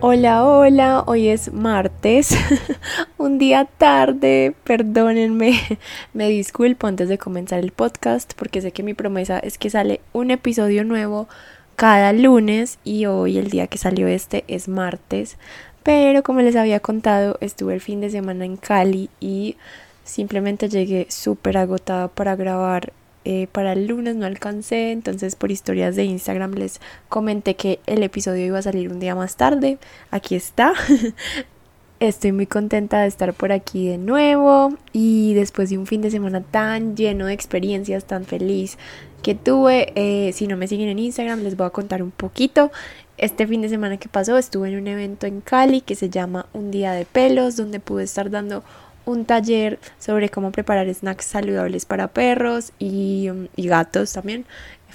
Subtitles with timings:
[0.00, 2.30] Hola, hola, hoy es martes,
[3.18, 5.58] un día tarde, perdónenme,
[6.12, 10.00] me disculpo antes de comenzar el podcast porque sé que mi promesa es que sale
[10.12, 11.26] un episodio nuevo
[11.74, 15.36] cada lunes y hoy el día que salió este es martes,
[15.82, 19.56] pero como les había contado estuve el fin de semana en Cali y
[20.04, 22.92] simplemente llegué súper agotada para grabar
[23.24, 28.02] eh, para el lunes no alcancé, entonces por historias de Instagram les comenté que el
[28.02, 29.78] episodio iba a salir un día más tarde.
[30.10, 30.72] Aquí está.
[32.00, 36.12] Estoy muy contenta de estar por aquí de nuevo y después de un fin de
[36.12, 38.78] semana tan lleno de experiencias, tan feliz
[39.22, 39.92] que tuve.
[39.96, 42.70] Eh, si no me siguen en Instagram les voy a contar un poquito.
[43.16, 46.46] Este fin de semana que pasó estuve en un evento en Cali que se llama
[46.52, 48.62] Un Día de Pelos, donde pude estar dando
[49.08, 54.44] un taller sobre cómo preparar snacks saludables para perros y, gatos también.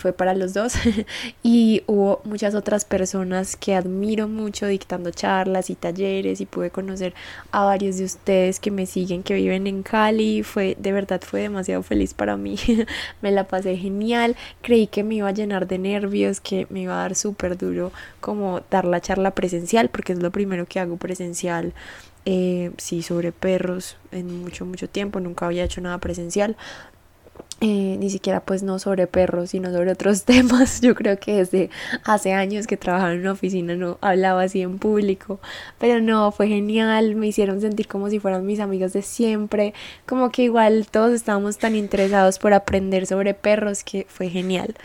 [0.03, 0.73] Fue para los dos.
[1.43, 7.13] y hubo muchas otras personas que admiro mucho dictando charlas y talleres y pude conocer
[7.51, 10.43] a varios de ustedes que me siguen, que viven en Cali.
[10.43, 12.57] Fue, de verdad, fue demasiado feliz para mí.
[13.21, 14.35] me la pasé genial.
[14.61, 17.93] Creí que me iba a llenar de nervios, que me iba a dar súper duro
[18.19, 21.73] como dar la charla presencial, porque es lo primero que hago presencial
[22.25, 26.55] eh, sí, sobre perros en mucho, mucho tiempo, nunca había hecho nada presencial.
[27.65, 30.81] Eh, ni siquiera pues no sobre perros, sino sobre otros temas.
[30.81, 31.69] Yo creo que desde
[32.03, 35.39] hace años que trabajaba en una oficina no hablaba así en público,
[35.79, 39.73] pero no, fue genial, me hicieron sentir como si fueran mis amigos de siempre,
[40.05, 44.75] como que igual todos estábamos tan interesados por aprender sobre perros que fue genial.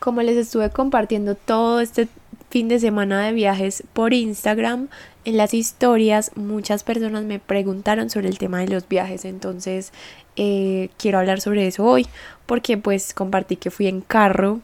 [0.00, 2.08] Como les estuve compartiendo todo este
[2.50, 4.88] fin de semana de viajes por Instagram,
[5.24, 9.92] en las historias muchas personas me preguntaron sobre el tema de los viajes, entonces
[10.36, 12.06] eh, quiero hablar sobre eso hoy
[12.46, 14.60] porque pues compartí que fui en carro.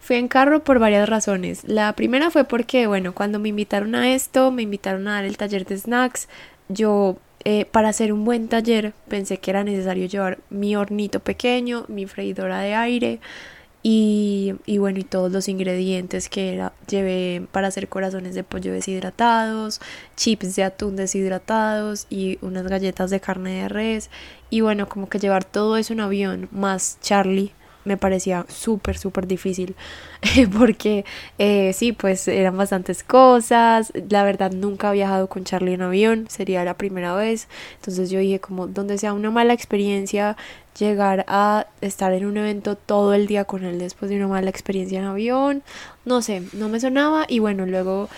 [0.00, 1.64] Fui en carro por varias razones.
[1.64, 5.36] La primera fue porque, bueno, cuando me invitaron a esto, me invitaron a dar el
[5.36, 6.28] taller de snacks.
[6.68, 11.86] Yo, eh, para hacer un buen taller, pensé que era necesario llevar mi hornito pequeño,
[11.88, 13.18] mi freidora de aire,
[13.88, 19.80] y, bueno, y todos los ingredientes que era, llevé para hacer corazones de pollo deshidratados,
[20.16, 24.10] chips de atún deshidratados y unas galletas de carne de res.
[24.50, 27.52] Y bueno, como que llevar todo eso en avión, más Charlie,
[27.86, 29.74] me parecía súper, súper difícil
[30.58, 31.04] porque
[31.38, 33.92] eh, sí, pues eran bastantes cosas.
[34.10, 37.48] La verdad nunca he viajado con Charlie en avión, sería la primera vez.
[37.76, 40.36] Entonces yo dije como donde sea una mala experiencia,
[40.78, 44.50] llegar a estar en un evento todo el día con él después de una mala
[44.50, 45.62] experiencia en avión,
[46.04, 48.08] no sé, no me sonaba y bueno, luego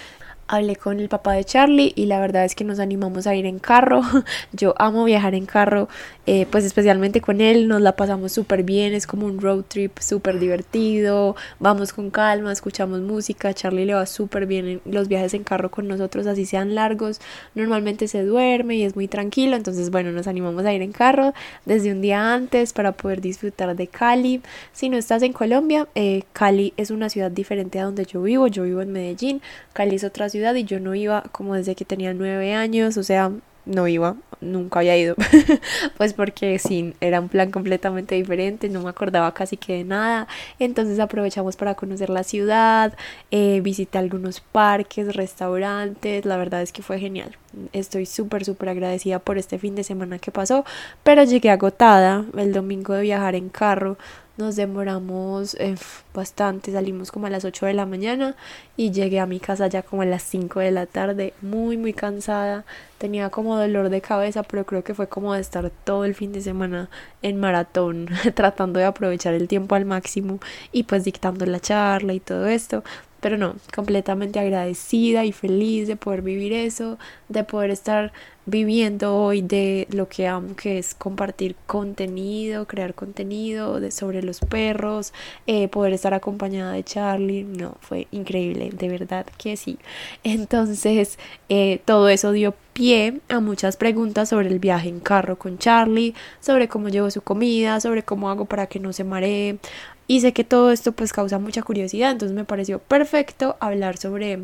[0.48, 3.46] hablé con el papá de Charlie y la verdad es que nos animamos a ir
[3.46, 4.00] en carro.
[4.52, 5.88] Yo amo viajar en carro,
[6.26, 9.98] eh, pues especialmente con él, nos la pasamos súper bien, es como un road trip
[9.98, 15.34] súper divertido, vamos con calma, escuchamos música, Charlie le va súper bien en los viajes
[15.34, 17.20] en carro con nosotros, así sean largos,
[17.54, 21.34] normalmente se duerme y es muy tranquilo, entonces bueno, nos animamos a ir en carro
[21.66, 24.40] desde un día antes para poder disfrutar de Cali.
[24.72, 28.46] Si no estás en Colombia, eh, Cali es una ciudad diferente a donde yo vivo,
[28.46, 29.42] yo vivo en Medellín,
[29.74, 33.02] Cali es otra ciudad y yo no iba como desde que tenía nueve años, o
[33.02, 33.32] sea,
[33.68, 35.14] no iba, nunca había ido,
[35.98, 40.26] pues porque sí, era un plan completamente diferente, no me acordaba casi que de nada,
[40.58, 42.94] entonces aprovechamos para conocer la ciudad,
[43.30, 47.36] eh, visité algunos parques, restaurantes, la verdad es que fue genial,
[47.72, 50.64] estoy súper, súper agradecida por este fin de semana que pasó,
[51.02, 53.98] pero llegué agotada el domingo de viajar en carro,
[54.38, 55.74] nos demoramos eh,
[56.14, 58.36] bastante, salimos como a las 8 de la mañana
[58.76, 61.92] y llegué a mi casa ya como a las 5 de la tarde, muy muy
[61.92, 62.64] cansada,
[62.98, 66.32] tenía como dolor de cabeza, pero creo que fue como de estar todo el fin
[66.32, 66.88] de semana
[67.22, 70.38] en maratón, tratando de aprovechar el tiempo al máximo
[70.72, 72.84] y pues dictando la charla y todo esto.
[73.20, 76.98] Pero no, completamente agradecida y feliz de poder vivir eso,
[77.28, 78.12] de poder estar
[78.48, 85.12] viviendo hoy de lo que amo, que es compartir contenido, crear contenido sobre los perros,
[85.46, 87.44] eh, poder estar acompañada de Charlie.
[87.44, 89.78] No, fue increíble, de verdad que sí.
[90.24, 91.18] Entonces,
[91.48, 96.14] eh, todo eso dio pie a muchas preguntas sobre el viaje en carro con Charlie,
[96.40, 99.58] sobre cómo llevo su comida, sobre cómo hago para que no se maree.
[100.06, 104.40] Y sé que todo esto pues causa mucha curiosidad, entonces me pareció perfecto hablar sobre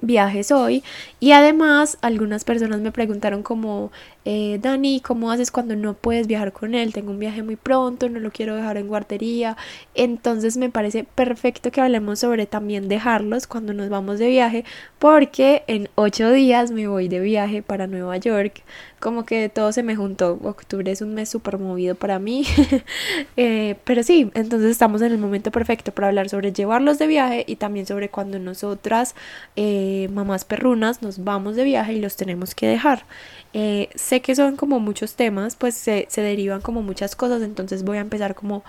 [0.00, 0.82] viajes hoy.
[1.20, 3.90] Y además algunas personas me preguntaron como
[4.28, 8.08] eh, Dani cómo haces cuando no puedes viajar con él tengo un viaje muy pronto
[8.08, 9.56] no lo quiero dejar en guardería
[9.94, 14.64] entonces me parece perfecto que hablemos sobre también dejarlos cuando nos vamos de viaje
[14.98, 18.64] porque en ocho días me voy de viaje para Nueva York
[19.00, 22.44] como que todo se me juntó octubre es un mes súper movido para mí
[23.36, 27.44] eh, pero sí entonces estamos en el momento perfecto para hablar sobre llevarlos de viaje
[27.46, 29.14] y también sobre cuando nosotras
[29.54, 33.04] eh, mamás perrunas nos vamos de viaje y los tenemos que dejar.
[33.52, 37.96] Eh, sé que son como muchos temas, pues se, derivan como muchas cosas, entonces voy
[37.96, 38.64] a empezar como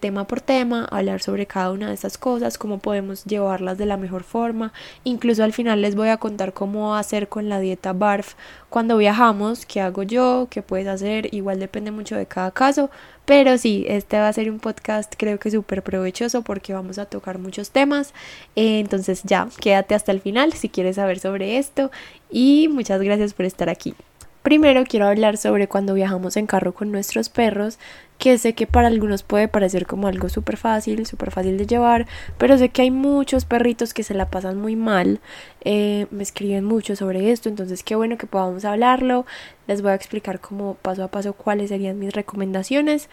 [0.00, 3.96] tema por tema, hablar sobre cada una de estas cosas, cómo podemos llevarlas de la
[3.96, 4.72] mejor forma.
[5.04, 8.34] Incluso al final les voy a contar cómo hacer con la dieta BARF
[8.68, 12.90] cuando viajamos, qué hago yo, qué puedes hacer, igual depende mucho de cada caso,
[13.24, 17.06] pero sí, este va a ser un podcast creo que súper provechoso porque vamos a
[17.06, 18.12] tocar muchos temas.
[18.56, 21.90] Eh, entonces ya, quédate hasta el final si quieres saber sobre esto
[22.30, 23.94] y muchas gracias por estar aquí.
[24.42, 27.80] Primero quiero hablar sobre cuando viajamos en carro con nuestros perros,
[28.18, 32.06] que sé que para algunos puede parecer como algo súper fácil, súper fácil de llevar,
[32.38, 35.20] pero sé que hay muchos perritos que se la pasan muy mal,
[35.64, 39.26] eh, me escriben mucho sobre esto, entonces qué bueno que podamos hablarlo,
[39.66, 43.08] les voy a explicar como paso a paso cuáles serían mis recomendaciones.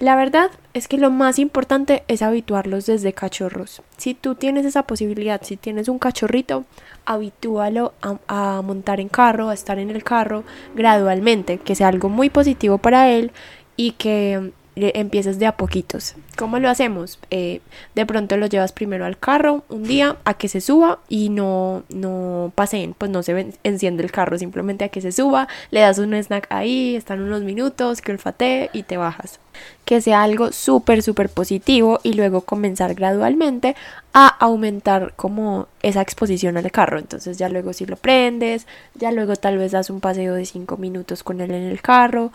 [0.00, 3.82] La verdad es que lo más importante es habituarlos desde cachorros.
[3.96, 6.66] Si tú tienes esa posibilidad, si tienes un cachorrito,
[7.04, 7.94] habitúalo
[8.28, 10.44] a, montar en carro, a estar en el carro
[10.76, 13.32] gradualmente, que sea algo muy positivo para él
[13.78, 16.14] y que empieces de a poquitos.
[16.36, 17.18] ¿Cómo lo hacemos?
[17.30, 17.60] Eh,
[17.94, 21.82] de pronto lo llevas primero al carro un día a que se suba y no,
[21.88, 25.98] no pasen, pues no se enciende el carro, simplemente a que se suba, le das
[25.98, 29.40] un snack ahí, están unos minutos, que olfatee y te bajas.
[29.84, 33.74] Que sea algo súper, súper positivo y luego comenzar gradualmente
[34.12, 36.98] a aumentar como esa exposición al carro.
[36.98, 40.76] Entonces ya luego si lo prendes, ya luego tal vez das un paseo de 5
[40.76, 42.32] minutos con él en el carro,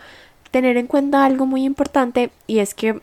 [0.54, 3.00] tener en cuenta algo muy importante y es que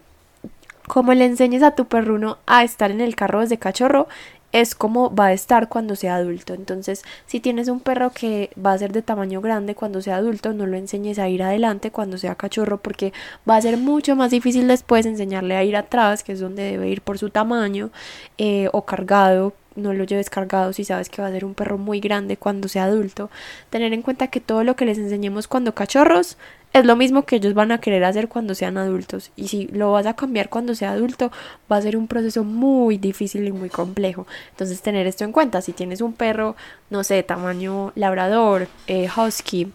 [0.88, 4.08] como le enseñes a tu perruno a estar en el carro desde cachorro,
[4.54, 6.54] es como va a estar cuando sea adulto.
[6.54, 10.54] Entonces, si tienes un perro que va a ser de tamaño grande cuando sea adulto,
[10.54, 13.12] no lo enseñes a ir adelante cuando sea cachorro porque
[13.50, 16.88] va a ser mucho más difícil después enseñarle a ir atrás, que es donde debe
[16.88, 17.90] ir por su tamaño,
[18.38, 19.52] eh, o cargado.
[19.76, 22.70] No lo lleves cargado si sabes que va a ser un perro muy grande cuando
[22.70, 23.30] sea adulto.
[23.70, 26.38] Tener en cuenta que todo lo que les enseñemos cuando cachorros
[26.74, 29.32] es lo mismo que ellos van a querer hacer cuando sean adultos.
[29.36, 31.32] Y si lo vas a cambiar cuando sea adulto,
[31.72, 34.26] va a ser un proceso muy difícil y muy complejo.
[34.52, 35.62] Entonces, tener esto en cuenta.
[35.62, 36.56] Si tienes un perro,
[36.90, 39.72] no sé, tamaño labrador, eh, husky,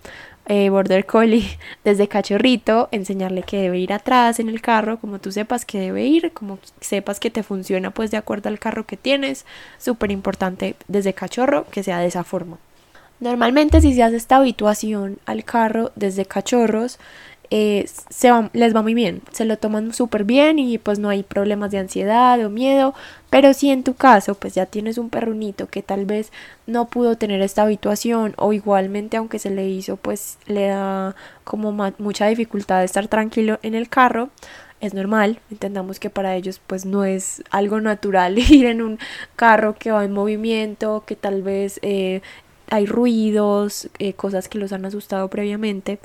[0.47, 5.33] eh, border collie, desde cachorrito, enseñarle que debe ir atrás en el carro, como tú
[5.33, 8.97] sepas que debe ir, como sepas que te funciona pues de acuerdo al carro que
[8.97, 9.45] tienes.
[9.79, 12.59] Súper importante desde cachorro que sea de esa forma.
[13.21, 16.99] Normalmente si se hace esta habituación al carro desde cachorros,
[17.51, 21.23] eh, se les va muy bien, se lo toman súper bien y pues no hay
[21.23, 22.93] problemas de ansiedad o miedo,
[23.31, 26.33] pero si en tu caso pues ya tienes un perrunito que tal vez
[26.67, 31.15] no pudo tener esta habituación o igualmente aunque se le hizo pues le da
[31.45, 34.31] como mucha dificultad de estar tranquilo en el carro,
[34.81, 38.99] es normal, entendamos que para ellos pues no es algo natural ir en un
[39.37, 42.23] carro que va en movimiento, que tal vez eh,
[42.71, 45.99] hay ruidos, eh, cosas que los han asustado previamente,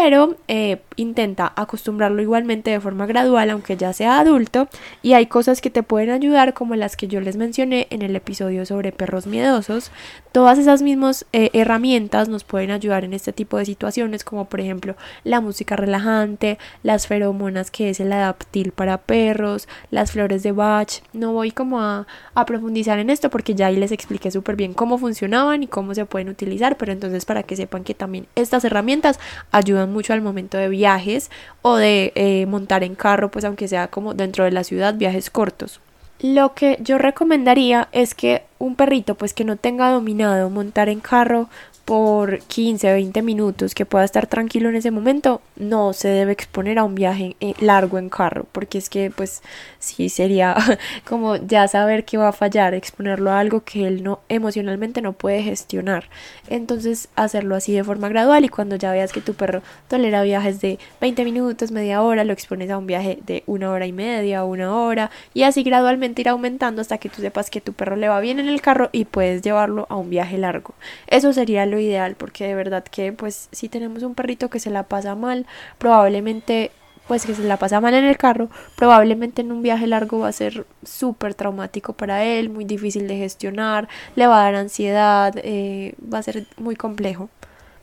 [0.00, 4.68] pero eh, intenta acostumbrarlo igualmente de forma gradual, aunque ya sea adulto,
[5.02, 8.14] y hay cosas que te pueden ayudar, como las que yo les mencioné en el
[8.14, 9.90] episodio sobre perros miedosos.
[10.30, 14.60] Todas esas mismas eh, herramientas nos pueden ayudar en este tipo de situaciones, como por
[14.60, 20.52] ejemplo la música relajante, las feromonas que es el adaptil para perros, las flores de
[20.52, 21.02] Bach.
[21.12, 24.74] No voy como a, a profundizar en esto porque ya ahí les expliqué súper bien
[24.74, 28.64] cómo funcionaban y cómo se pueden utilizar, pero entonces para que sepan que también estas
[28.64, 29.18] herramientas
[29.50, 31.30] ayudan mucho al momento de viajes
[31.62, 35.30] o de eh, montar en carro, pues aunque sea como dentro de la ciudad, viajes
[35.30, 35.80] cortos.
[36.20, 40.98] Lo que yo recomendaría es que un perrito pues que no tenga dominado montar en
[40.98, 41.48] carro
[41.88, 46.32] por 15 o 20 minutos que pueda estar tranquilo en ese momento, no se debe
[46.32, 49.42] exponer a un viaje eh, largo en carro, porque es que pues
[49.78, 50.54] sí sería
[51.08, 55.14] como ya saber que va a fallar, exponerlo a algo que él no emocionalmente no
[55.14, 56.10] puede gestionar.
[56.48, 60.60] Entonces hacerlo así de forma gradual y cuando ya veas que tu perro tolera viajes
[60.60, 64.44] de 20 minutos, media hora, lo expones a un viaje de una hora y media,
[64.44, 68.10] una hora y así gradualmente ir aumentando hasta que tú sepas que tu perro le
[68.10, 70.74] va bien en el carro y puedes llevarlo a un viaje largo.
[71.06, 74.70] Eso sería lo ideal porque de verdad que pues si tenemos un perrito que se
[74.70, 75.46] la pasa mal,
[75.78, 76.70] probablemente
[77.08, 80.28] pues que se la pasa mal en el carro, probablemente en un viaje largo va
[80.28, 85.34] a ser súper traumático para él, muy difícil de gestionar, le va a dar ansiedad,
[85.38, 87.30] eh, va a ser muy complejo.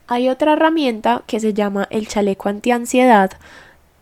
[0.07, 3.31] Hay otra herramienta que se llama el chaleco antiansiedad.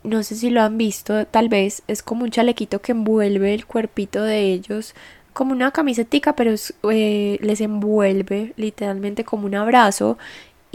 [0.02, 3.64] No sé si lo han visto, tal vez es como un chalequito que envuelve el
[3.64, 4.94] cuerpito de ellos,
[5.34, 6.54] como una camisetica, pero
[6.90, 10.16] eh, les envuelve literalmente como un abrazo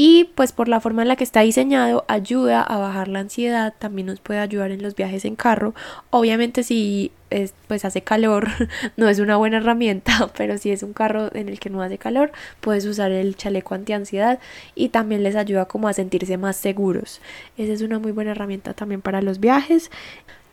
[0.02, 3.74] y pues por la forma en la que está diseñado ayuda a bajar la ansiedad,
[3.80, 5.76] también nos puede ayudar en los viajes en carro.
[6.10, 8.48] Obviamente si es, pues hace calor
[8.96, 11.98] no es una buena herramienta, pero si es un carro en el que no hace
[11.98, 14.40] calor, puedes usar el chaleco antiansiedad
[14.74, 17.20] y también les ayuda como a sentirse más seguros.
[17.58, 19.92] Esa es una muy buena herramienta también para los viajes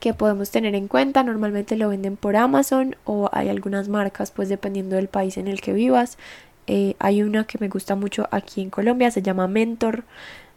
[0.01, 1.23] que podemos tener en cuenta.
[1.23, 5.61] Normalmente lo venden por Amazon o hay algunas marcas, pues dependiendo del país en el
[5.61, 6.19] que vivas.
[6.67, 10.05] Eh, hay una que me gusta mucho aquí en Colombia, se llama Mentor,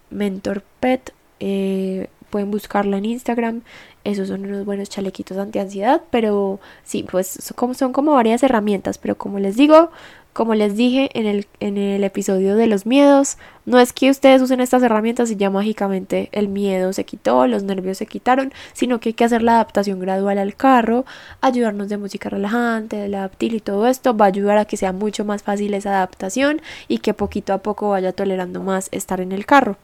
[0.10, 1.14] Mentor Pet.
[1.40, 3.62] Eh, pueden buscarla en Instagram.
[4.04, 9.40] Esos son unos buenos chalequitos anti-ansiedad, pero sí, pues son como varias herramientas, pero como
[9.40, 9.92] les digo,
[10.34, 14.42] como les dije en el, en el episodio de los miedos, no es que ustedes
[14.42, 19.00] usen estas herramientas y ya mágicamente el miedo se quitó, los nervios se quitaron, sino
[19.00, 21.06] que hay que hacer la adaptación gradual al carro,
[21.42, 24.78] ayudarnos de música relajante, de la adaptil y todo esto va a ayudar a que
[24.78, 29.22] sea mucho más fácil esa adaptación y que poquito a poco vaya tolerando más estar
[29.22, 29.78] en el carro.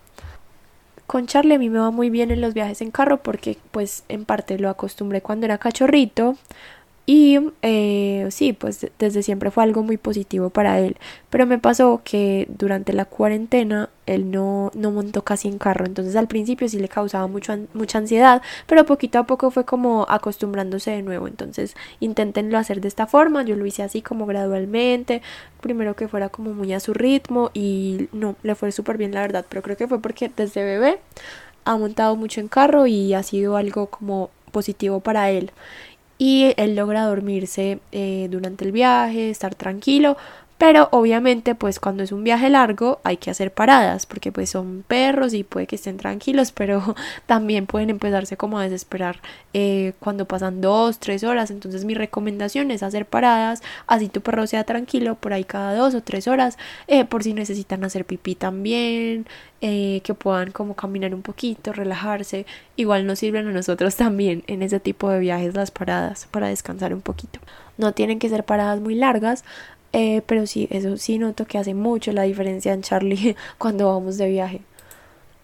[1.08, 4.04] Con Charlie a mí me va muy bien en los viajes en carro porque pues
[4.10, 6.36] en parte lo acostumbré cuando era cachorrito,
[7.08, 10.98] y eh, sí, pues desde siempre fue algo muy positivo para él.
[11.30, 15.86] Pero me pasó que durante la cuarentena él no, no montó casi en carro.
[15.86, 20.08] Entonces al principio sí le causaba mucho, mucha ansiedad, pero poquito a poco fue como
[20.10, 21.28] acostumbrándose de nuevo.
[21.28, 23.44] Entonces inténtenlo hacer de esta forma.
[23.44, 25.22] Yo lo hice así como gradualmente.
[25.62, 29.22] Primero que fuera como muy a su ritmo y no, le fue súper bien la
[29.22, 29.46] verdad.
[29.48, 31.00] Pero creo que fue porque desde bebé
[31.66, 35.52] ha montado mucho en carro y ha sido algo como positivo para él
[36.18, 40.18] y él logra dormirse eh, durante el viaje, estar tranquilo,
[40.58, 44.84] pero obviamente pues cuando es un viaje largo hay que hacer paradas porque pues son
[44.88, 46.96] perros y puede que estén tranquilos pero
[47.26, 49.22] también pueden empezarse como a desesperar
[49.54, 51.52] eh, cuando pasan dos, tres horas.
[51.52, 55.96] Entonces mi recomendación es hacer paradas así tu perro sea tranquilo por ahí cada dos
[55.96, 56.58] o tres horas
[56.88, 59.26] eh, por si necesitan hacer pipí también
[59.62, 62.46] eh, que puedan como caminar un poquito, relajarse.
[62.76, 66.94] Igual nos sirven a nosotros también en ese tipo de viajes las paradas para descansar
[66.94, 67.40] un poquito.
[67.78, 69.44] No tienen que ser paradas muy largas
[69.98, 74.18] eh, pero sí, eso sí noto que hace mucho la diferencia en Charlie cuando vamos
[74.18, 74.62] de viaje.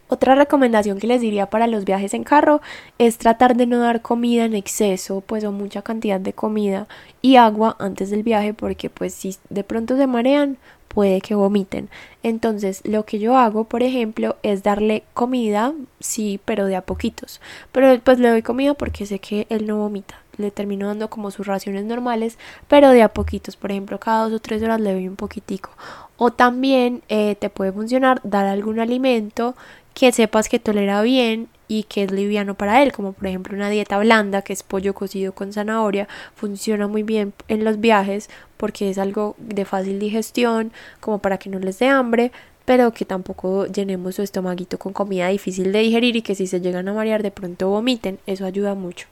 [0.09, 2.59] Otra recomendación que les diría para los viajes en carro
[2.97, 6.85] es tratar de no dar comida en exceso, pues o mucha cantidad de comida
[7.21, 10.57] y agua antes del viaje, porque pues si de pronto se marean,
[10.89, 11.89] puede que vomiten.
[12.21, 17.39] Entonces, lo que yo hago, por ejemplo, es darle comida, sí, pero de a poquitos.
[17.71, 21.31] Pero pues le doy comida porque sé que él no vomita le termino dando como
[21.31, 24.93] sus raciones normales, pero de a poquitos, por ejemplo, cada dos o tres horas le
[24.93, 25.71] doy un poquitico.
[26.17, 29.55] O también eh, te puede funcionar dar algún alimento
[29.93, 33.69] que sepas que tolera bien y que es liviano para él, como por ejemplo una
[33.69, 38.89] dieta blanda que es pollo cocido con zanahoria, funciona muy bien en los viajes porque
[38.89, 42.31] es algo de fácil digestión, como para que no les dé hambre,
[42.65, 46.61] pero que tampoco llenemos su estomaguito con comida difícil de digerir y que si se
[46.61, 49.07] llegan a marear de pronto vomiten, eso ayuda mucho.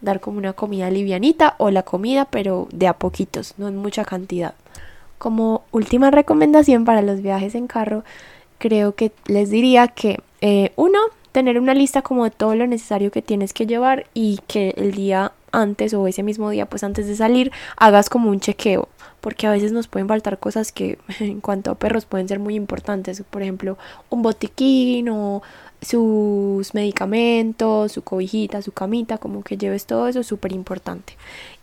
[0.00, 4.04] Dar como una comida livianita o la comida pero de a poquitos, no en mucha
[4.04, 4.54] cantidad.
[5.18, 8.04] Como última recomendación para los viajes en carro,
[8.58, 10.98] creo que les diría que eh, uno,
[11.32, 14.92] tener una lista como de todo lo necesario que tienes que llevar y que el
[14.92, 18.88] día antes o ese mismo día, pues antes de salir, hagas como un chequeo,
[19.20, 22.54] porque a veces nos pueden faltar cosas que en cuanto a perros pueden ser muy
[22.54, 23.78] importantes, por ejemplo,
[24.10, 25.42] un botiquín o
[25.80, 31.16] sus medicamentos, su cobijita, su camita, como que lleves todo eso, súper importante.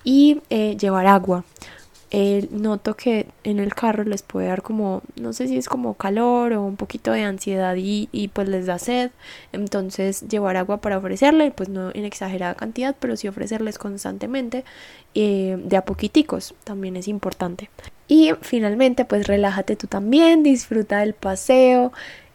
[0.03, 1.43] Y eh, llevar agua.
[2.51, 6.53] Noto que en el carro les puede dar como, no sé si es como calor
[6.53, 9.11] o un poquito de ansiedad y, y pues les da sed.
[9.51, 14.65] Entonces llevar agua para ofrecerle, pues no en exagerada cantidad, pero sí ofrecerles constantemente
[15.13, 17.69] eh, de a poquiticos, también es importante.
[18.07, 21.91] Y finalmente pues relájate tú también, disfruta del paseo.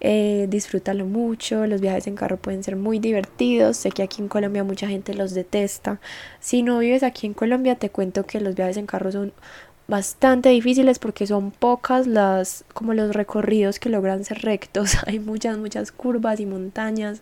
[0.07, 4.29] Eh, disfrútalo mucho, los viajes en carro pueden ser muy divertidos, sé que aquí en
[4.29, 5.99] Colombia mucha gente los detesta.
[6.41, 9.33] Si no vives aquí en Colombia, te cuento que los viajes en carro son
[9.89, 15.59] bastante difíciles porque son pocas las como los recorridos que logran ser rectos hay muchas
[15.59, 17.21] muchas curvas y montañas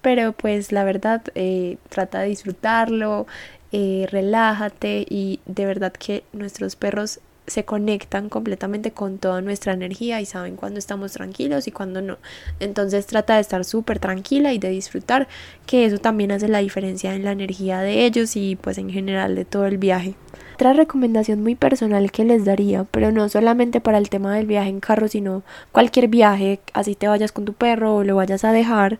[0.00, 3.26] pero pues la verdad eh, trata de disfrutarlo
[3.72, 10.20] eh, relájate y de verdad que nuestros perros se conectan completamente con toda nuestra energía
[10.20, 12.18] y saben cuándo estamos tranquilos y cuándo no.
[12.60, 15.28] Entonces trata de estar súper tranquila y de disfrutar,
[15.66, 19.34] que eso también hace la diferencia en la energía de ellos y pues en general
[19.34, 20.14] de todo el viaje.
[20.54, 24.68] Otra recomendación muy personal que les daría, pero no solamente para el tema del viaje
[24.68, 28.52] en carro, sino cualquier viaje, así te vayas con tu perro o lo vayas a
[28.52, 28.98] dejar.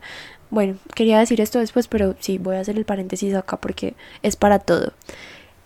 [0.51, 4.35] Bueno, quería decir esto después, pero sí, voy a hacer el paréntesis acá porque es
[4.35, 4.93] para todo.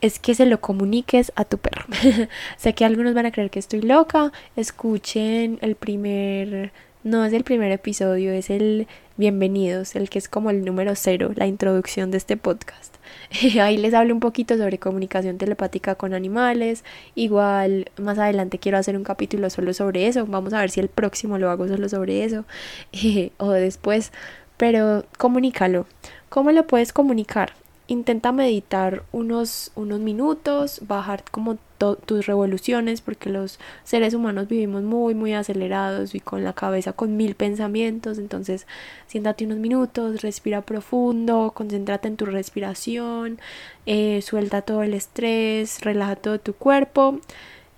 [0.04, 1.86] Es que se lo comuniques a tu perro.
[2.58, 4.34] sé que algunos van a creer que estoy loca.
[4.58, 6.74] Escuchen el primer
[7.06, 11.32] no es el primer episodio, es el bienvenidos, el que es como el número cero,
[11.36, 12.98] la introducción de este podcast.
[13.62, 16.84] Ahí les hablo un poquito sobre comunicación telepática con animales.
[17.16, 20.26] Igual más adelante quiero hacer un capítulo solo sobre eso.
[20.26, 22.44] Vamos a ver si el próximo lo hago solo sobre eso
[23.38, 24.12] o después.
[24.58, 25.88] Pero comunícalo.
[26.28, 27.54] ¿Cómo lo puedes comunicar?
[27.88, 31.58] Intenta meditar unos, unos minutos, bajar como
[32.06, 37.18] tus revoluciones, porque los seres humanos vivimos muy, muy acelerados y con la cabeza con
[37.18, 38.20] mil pensamientos.
[38.20, 38.68] Entonces,
[39.08, 43.40] siéntate unos minutos, respira profundo, concéntrate en tu respiración,
[43.86, 47.20] eh, suelta todo el estrés, relaja todo tu cuerpo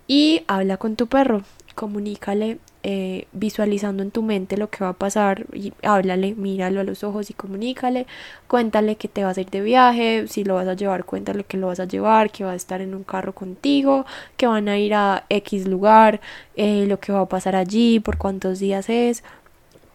[0.08, 1.44] y habla con tu perro.
[1.74, 6.84] Comunícale eh, visualizando en tu mente lo que va a pasar y háblale, míralo a
[6.84, 8.06] los ojos y comunícale,
[8.48, 11.58] cuéntale que te vas a ir de viaje, si lo vas a llevar, cuéntale que
[11.58, 14.06] lo vas a llevar, que va a estar en un carro contigo,
[14.38, 16.22] que van a ir a X lugar,
[16.58, 19.24] eh, lo que va a pasar allí, por cuántos días es,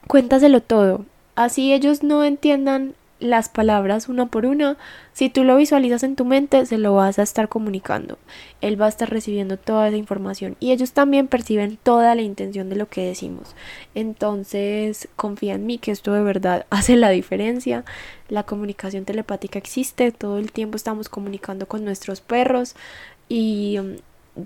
[0.09, 1.05] cuéntaselo todo.
[1.37, 4.77] Así ellos no entiendan las palabras una por una,
[5.13, 8.19] si tú lo visualizas en tu mente, se lo vas a estar comunicando.
[8.61, 12.69] Él va a estar recibiendo toda esa información y ellos también perciben toda la intención
[12.69, 13.55] de lo que decimos.
[13.95, 17.85] Entonces, confía en mí que esto de verdad hace la diferencia.
[18.29, 22.75] La comunicación telepática existe, todo el tiempo estamos comunicando con nuestros perros
[23.29, 23.79] y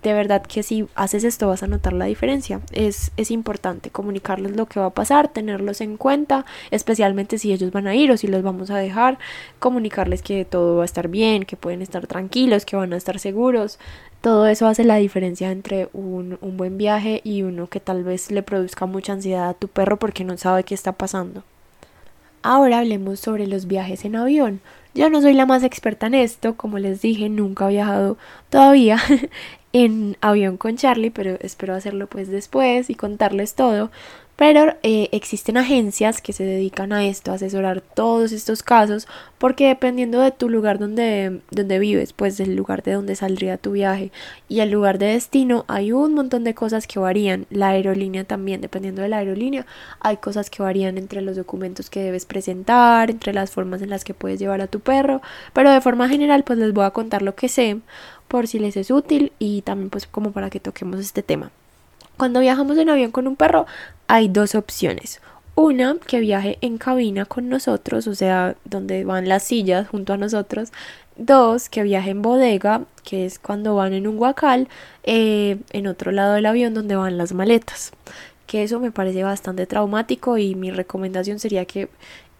[0.02, 2.60] de verdad que si haces esto vas a notar la diferencia.
[2.72, 7.72] Es, es importante comunicarles lo que va a pasar, tenerlos en cuenta, especialmente si ellos
[7.72, 9.18] van a ir o si los vamos a dejar,
[9.58, 13.18] comunicarles que todo va a estar bien, que pueden estar tranquilos, que van a estar
[13.18, 13.78] seguros.
[14.20, 18.30] Todo eso hace la diferencia entre un, un buen viaje y uno que tal vez
[18.30, 21.42] le produzca mucha ansiedad a tu perro porque no sabe qué está pasando.
[22.42, 24.60] Ahora hablemos sobre los viajes en avión.
[24.94, 28.16] Yo no soy la más experta en esto, como les dije, nunca he viajado
[28.48, 28.98] todavía
[29.74, 33.90] en avión con Charlie, pero espero hacerlo pues después y contarles todo.
[34.36, 39.06] Pero eh, existen agencias que se dedican a esto, a asesorar todos estos casos,
[39.38, 43.72] porque dependiendo de tu lugar donde, donde vives, pues del lugar de donde saldría tu
[43.72, 44.10] viaje
[44.48, 47.46] y el lugar de destino, hay un montón de cosas que varían.
[47.50, 49.66] La aerolínea también, dependiendo de la aerolínea,
[50.00, 54.04] hay cosas que varían entre los documentos que debes presentar, entre las formas en las
[54.04, 57.22] que puedes llevar a tu perro, pero de forma general pues les voy a contar
[57.22, 57.78] lo que sé
[58.28, 61.52] por si les es útil y también pues como para que toquemos este tema.
[62.16, 63.66] Cuando viajamos en avión con un perro
[64.06, 65.20] hay dos opciones.
[65.56, 70.16] Una, que viaje en cabina con nosotros, o sea, donde van las sillas junto a
[70.16, 70.72] nosotros.
[71.16, 74.68] Dos, que viaje en bodega, que es cuando van en un guacal,
[75.04, 77.92] eh, en otro lado del avión donde van las maletas.
[78.48, 81.88] Que eso me parece bastante traumático y mi recomendación sería que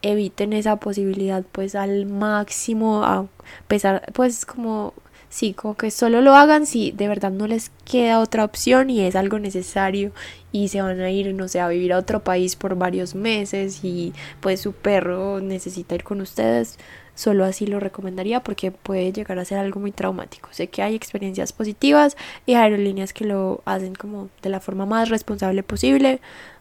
[0.03, 3.27] eviten esa posibilidad pues al máximo, a
[3.69, 4.93] pesar pues como
[5.35, 9.01] sí, como que solo lo hagan si de verdad no les queda otra opción y
[9.01, 10.13] es algo necesario
[10.53, 13.81] y se van a ir, no sé, a vivir a otro país por varios meses
[13.83, 16.79] y pues su perro necesita ir con ustedes,
[17.17, 20.51] solo así lo recomendaría porque puede llegar a ser algo muy traumático.
[20.53, 22.17] Sé que hay experiencias positivas
[22.47, 26.21] y aerolíneas que lo hacen como de la forma más responsable posible.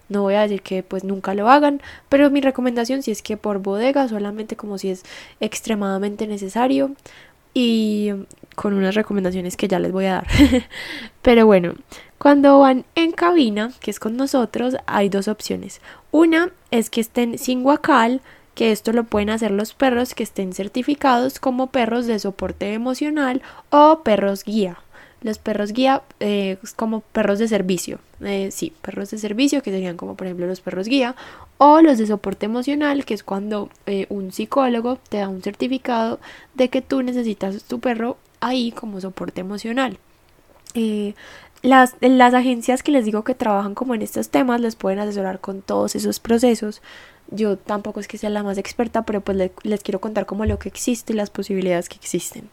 [0.10, 3.38] No voy a decir que pues nunca lo hagan, pero mi recomendación si es que
[3.38, 5.04] por bodega solamente como si es
[5.40, 6.96] extremadamente necesario
[7.54, 8.12] y
[8.56, 10.28] con unas recomendaciones que ya les voy a dar.
[11.22, 11.74] Pero bueno,
[12.18, 15.82] cuando van en cabina, que es con nosotros, hay dos opciones.
[16.12, 18.22] Una es que estén sin guacal,
[18.56, 23.42] que esto lo pueden hacer los perros que estén certificados como perros de soporte emocional
[23.72, 24.78] o perros guía.
[25.22, 28.00] Los perros guía eh, como perros de servicio.
[28.24, 31.16] Eh, sí, perros de servicio que serían como por ejemplo los perros guía.
[31.58, 36.20] O los de soporte emocional, que es cuando eh, un psicólogo te da un certificado
[36.56, 39.98] de que tú necesitas tu perro ahí como soporte emocional.
[41.62, 45.40] las, las agencias que les digo que trabajan como en estos temas les pueden asesorar
[45.40, 46.82] con todos esos procesos.
[47.32, 50.60] Yo tampoco es que sea la más experta, pero pues les quiero contar como lo
[50.60, 52.50] que existe y las posibilidades que existen.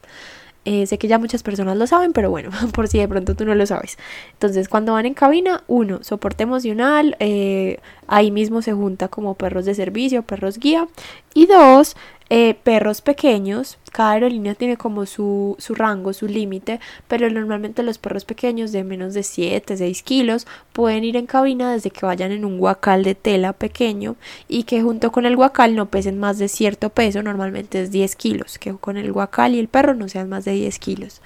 [0.66, 3.44] Eh, sé que ya muchas personas lo saben, pero bueno, por si de pronto tú
[3.44, 3.96] no lo sabes.
[4.32, 9.64] Entonces, cuando van en cabina, uno, soporte emocional, eh, ahí mismo se junta como perros
[9.64, 10.86] de servicio, perros guía.
[11.34, 11.96] Y dos,
[12.32, 17.98] eh, perros pequeños, cada aerolínea tiene como su, su rango, su límite, pero normalmente los
[17.98, 22.30] perros pequeños de menos de 7, 6 kilos pueden ir en cabina desde que vayan
[22.30, 24.14] en un guacal de tela pequeño
[24.46, 28.14] y que junto con el guacal no pesen más de cierto peso, normalmente es 10
[28.14, 31.22] kilos, que con el guacal y el perro no sean más de 10 kilos.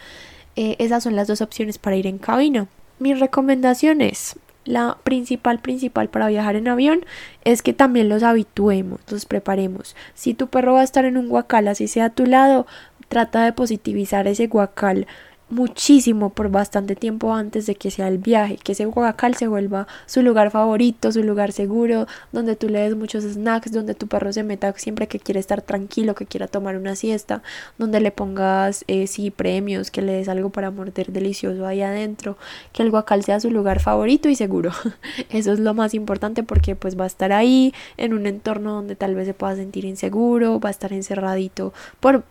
[0.57, 2.67] Eh, esas son las dos opciones para ir en cabina.
[2.99, 7.05] Mi recomendación es la principal, principal para viajar en avión
[7.45, 9.95] es que también los habituemos, los preparemos.
[10.15, 12.67] Si tu perro va a estar en un guacal, así sea a tu lado,
[13.09, 15.07] trata de positivizar ese guacal
[15.51, 19.87] muchísimo por bastante tiempo antes de que sea el viaje, que ese guacal se vuelva
[20.07, 24.33] su lugar favorito, su lugar seguro, donde tú le des muchos snacks, donde tu perro
[24.33, 27.43] se meta siempre que quiere estar tranquilo, que quiera tomar una siesta,
[27.79, 32.37] donde le pongas eh, sí premios, que le des algo para morder delicioso ahí adentro,
[32.73, 34.71] que el guacal sea su lugar favorito y seguro.
[35.31, 38.97] Eso es lo más importante porque pues va a estar ahí en un entorno donde
[38.97, 42.25] tal vez se pueda sentir inseguro, va a estar encerradito por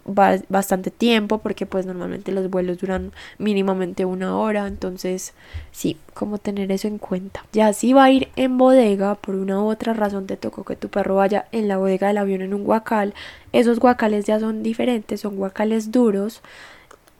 [0.49, 3.02] bastante tiempo porque pues normalmente los vuelos duran
[3.37, 5.33] mínimamente una hora, entonces
[5.71, 7.45] sí, como tener eso en cuenta.
[7.51, 10.75] Ya si va a ir en bodega, por una u otra razón te tocó que
[10.75, 13.13] tu perro vaya en la bodega del avión en un guacal,
[13.51, 16.41] esos guacales ya son diferentes, son guacales duros,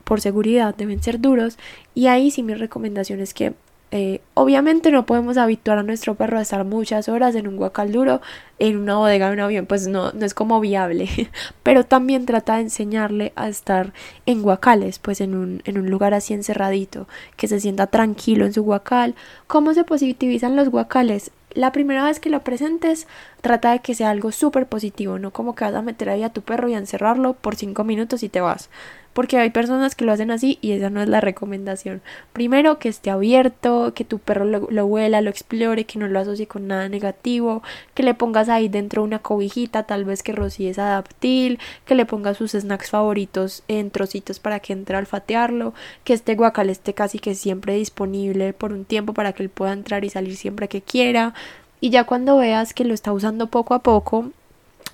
[0.04, 1.58] por seguridad deben ser duros,
[1.96, 3.54] y ahí sí mi recomendación es que
[3.96, 7.92] eh, obviamente no podemos habituar a nuestro perro a estar muchas horas en un guacal
[7.92, 8.22] duro,
[8.58, 11.08] en una bodega de un avión, pues no, no es como viable.
[11.62, 13.94] Pero también trata de enseñarle a estar
[14.26, 18.54] en guacales, pues en un, en un lugar así encerradito, que se sienta tranquilo en
[18.54, 19.14] su guacal.
[19.46, 21.30] ¿Cómo se positivizan los guacales?
[21.54, 23.06] La primera vez que lo presentes,
[23.42, 26.34] trata de que sea algo súper positivo, no como que vas a meter ahí a
[26.34, 28.72] tu perro y a encerrarlo por cinco minutos y te vas
[29.14, 32.02] porque hay personas que lo hacen así y esa no es la recomendación.
[32.34, 36.20] Primero, que esté abierto, que tu perro lo, lo huela, lo explore, que no lo
[36.20, 40.80] asocie con nada negativo, que le pongas ahí dentro una cobijita, tal vez que rocíes
[40.80, 45.74] adaptil, que le pongas sus snacks favoritos en trocitos para que entre a olfatearlo,
[46.04, 49.74] que este guacal esté casi que siempre disponible por un tiempo para que él pueda
[49.74, 51.34] entrar y salir siempre que quiera.
[51.80, 54.32] Y ya cuando veas que lo está usando poco a poco,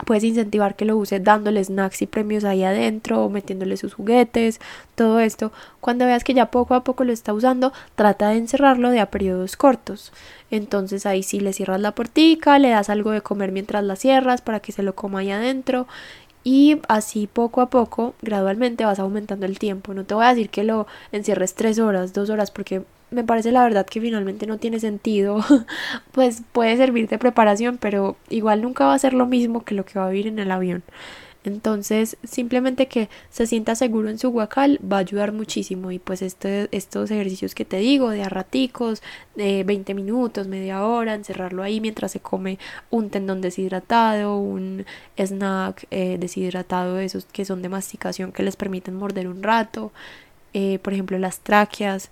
[0.05, 4.59] Puedes incentivar que lo use dándole snacks y premios ahí adentro, o metiéndole sus juguetes,
[4.95, 5.51] todo esto.
[5.81, 9.11] Cuando veas que ya poco a poco lo está usando, trata de encerrarlo de a
[9.11, 10.11] periodos cortos.
[10.51, 14.41] Entonces ahí sí le cierras la portica, le das algo de comer mientras la cierras
[14.41, 15.87] para que se lo coma ahí adentro
[16.43, 19.93] y así poco a poco, gradualmente vas aumentando el tiempo.
[19.93, 23.51] No te voy a decir que lo encierres tres horas, dos horas, porque me parece
[23.51, 25.43] la verdad que finalmente no tiene sentido,
[26.11, 29.85] pues puede servir de preparación, pero igual nunca va a ser lo mismo que lo
[29.85, 30.83] que va a vivir en el avión.
[31.45, 35.91] Entonces, simplemente que se sienta seguro en su guacal va a ayudar muchísimo.
[35.91, 39.01] Y pues este, estos ejercicios que te digo, de a raticos,
[39.35, 44.85] de 20 minutos, media hora, encerrarlo ahí mientras se come un tendón deshidratado, un
[45.17, 49.93] snack eh, deshidratado, esos que son de masticación que les permiten morder un rato.
[50.53, 52.09] Eh, por ejemplo, las tráqueas,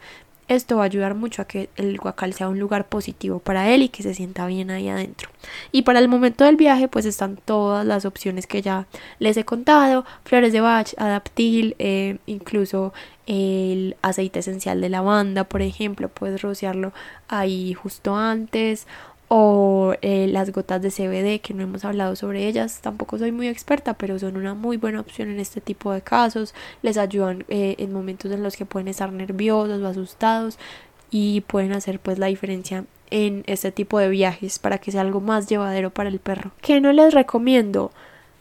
[0.48, 3.82] esto va a ayudar mucho a que el guacal sea un lugar positivo para él
[3.82, 5.30] y que se sienta bien ahí adentro.
[5.72, 8.88] Y para el momento del viaje, pues están todas las opciones que ya
[9.20, 12.94] les he contado: flores de bach, adaptil, eh, incluso
[13.26, 16.94] el aceite esencial de lavanda, por ejemplo, puedes rociarlo
[17.28, 18.88] ahí justo antes
[19.30, 22.80] o eh, las gotas de CBD que no hemos hablado sobre ellas.
[22.82, 26.54] Tampoco soy muy experta pero son una muy buena opción en este tipo de casos.
[26.82, 30.58] Les ayudan eh, en momentos en los que pueden estar nerviosos o asustados
[31.12, 35.22] y pueden hacer pues la diferencia en este tipo de viajes para que sea algo
[35.22, 36.52] más llevadero para el perro.
[36.62, 37.92] Que no les recomiendo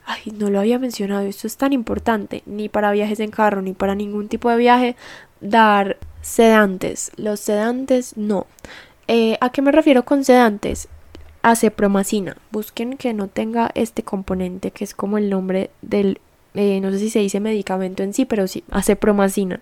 [0.05, 1.27] ay no lo había mencionado.
[1.27, 2.43] Esto es tan importante.
[2.47, 4.97] Ni para viajes en carro ni para ningún tipo de viaje
[5.41, 7.11] dar sedantes.
[7.17, 8.47] Los sedantes no
[9.09, 10.89] eh, ¿A qué me refiero con sedantes?
[11.43, 12.37] Acepromacina.
[12.51, 16.21] Busquen que no tenga este componente que es como el nombre del,
[16.55, 19.61] eh, no sé si se dice medicamento en sí, pero sí, acepromacina.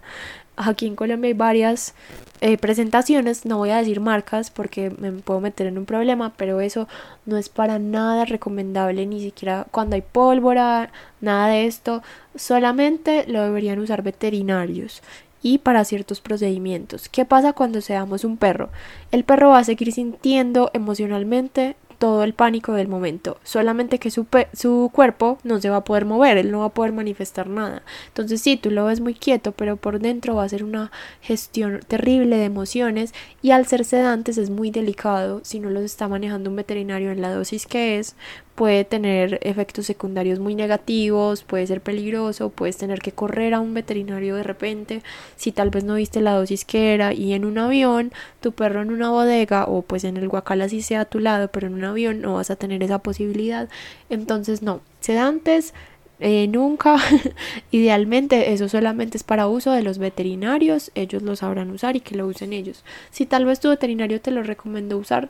[0.56, 1.94] Aquí en Colombia hay varias
[2.40, 6.60] eh, presentaciones, no voy a decir marcas porque me puedo meter en un problema, pero
[6.60, 6.86] eso
[7.26, 12.02] no es para nada recomendable, ni siquiera cuando hay pólvora, nada de esto,
[12.36, 15.02] solamente lo deberían usar veterinarios
[15.44, 17.10] y para ciertos procedimientos.
[17.10, 18.70] ¿Qué pasa cuando seamos un perro?
[19.12, 24.26] El perro va a seguir sintiendo emocionalmente todo el pánico del momento, solamente que su,
[24.52, 27.82] su, cuerpo no se va a poder mover, él no va a poder manifestar nada.
[28.08, 31.80] Entonces sí, tú lo ves muy quieto, pero por dentro va a ser una gestión
[31.86, 36.50] terrible de emociones y al ser sedantes es muy delicado si no los está manejando
[36.50, 38.16] un veterinario en la dosis que es,
[38.54, 43.74] puede tener efectos secundarios muy negativos, puede ser peligroso, puedes tener que correr a un
[43.74, 45.02] veterinario de repente
[45.36, 48.82] si tal vez no viste la dosis que era y en un avión, tu perro
[48.82, 51.74] en una bodega o pues en el guacal así sea a tu lado, pero en
[51.74, 53.68] un avión no vas a tener esa posibilidad.
[54.08, 55.74] Entonces no, sedantes
[56.20, 56.96] eh, nunca.
[57.70, 62.16] Idealmente eso solamente es para uso de los veterinarios, ellos lo sabrán usar y que
[62.16, 62.84] lo usen ellos.
[63.10, 65.28] Si tal vez tu veterinario te lo recomendó usar,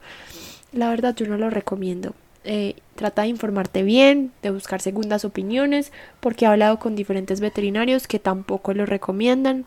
[0.73, 2.15] la verdad yo no lo recomiendo.
[2.45, 8.07] Eh, trata de informarte bien, de buscar segundas opiniones, porque he hablado con diferentes veterinarios
[8.07, 9.65] que tampoco lo recomiendan.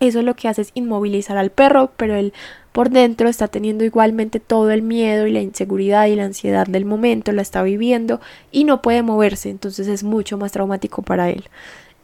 [0.00, 2.32] Eso lo que hace es inmovilizar al perro, pero él
[2.72, 6.84] por dentro está teniendo igualmente todo el miedo y la inseguridad y la ansiedad del
[6.84, 11.44] momento, la está viviendo y no puede moverse, entonces es mucho más traumático para él.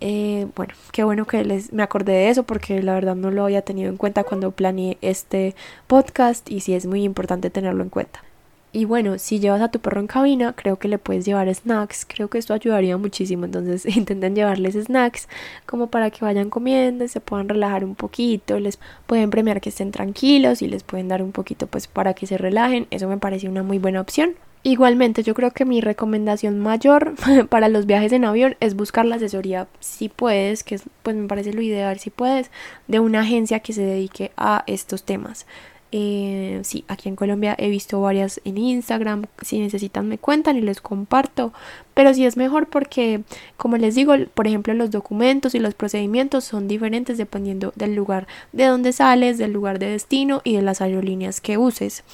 [0.01, 3.45] Eh, bueno, qué bueno que les, me acordé de eso porque la verdad no lo
[3.45, 5.55] había tenido en cuenta cuando planeé este
[5.89, 8.23] podcast y sí es muy importante tenerlo en cuenta.
[8.73, 12.07] Y bueno, si llevas a tu perro en cabina, creo que le puedes llevar snacks.
[12.07, 13.45] Creo que esto ayudaría muchísimo.
[13.45, 15.29] Entonces intenten llevarles snacks
[15.67, 18.61] como para que vayan comiendo, se puedan relajar un poquito.
[18.61, 22.27] Les pueden premiar que estén tranquilos y les pueden dar un poquito pues para que
[22.27, 22.87] se relajen.
[22.91, 24.35] Eso me parece una muy buena opción.
[24.63, 27.15] Igualmente, yo creo que mi recomendación mayor
[27.49, 31.55] para los viajes en avión es buscar la asesoría, si puedes, que pues me parece
[31.55, 32.51] lo ideal, si puedes,
[32.87, 35.47] de una agencia que se dedique a estos temas.
[35.93, 39.27] Eh, sí, aquí en Colombia he visto varias en Instagram.
[39.43, 41.53] Si necesitan me cuentan y les comparto.
[41.95, 43.23] Pero sí es mejor porque,
[43.57, 48.27] como les digo, por ejemplo, los documentos y los procedimientos son diferentes dependiendo del lugar
[48.53, 52.05] de donde sales, del lugar de destino y de las aerolíneas que uses.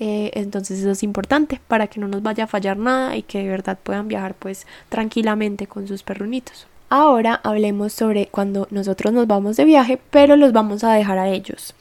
[0.00, 3.38] Eh, entonces eso es importante para que no nos vaya a fallar nada y que
[3.38, 6.66] de verdad puedan viajar pues tranquilamente con sus perrunitos.
[6.90, 11.28] Ahora hablemos sobre cuando nosotros nos vamos de viaje, pero los vamos a dejar a
[11.28, 11.74] ellos.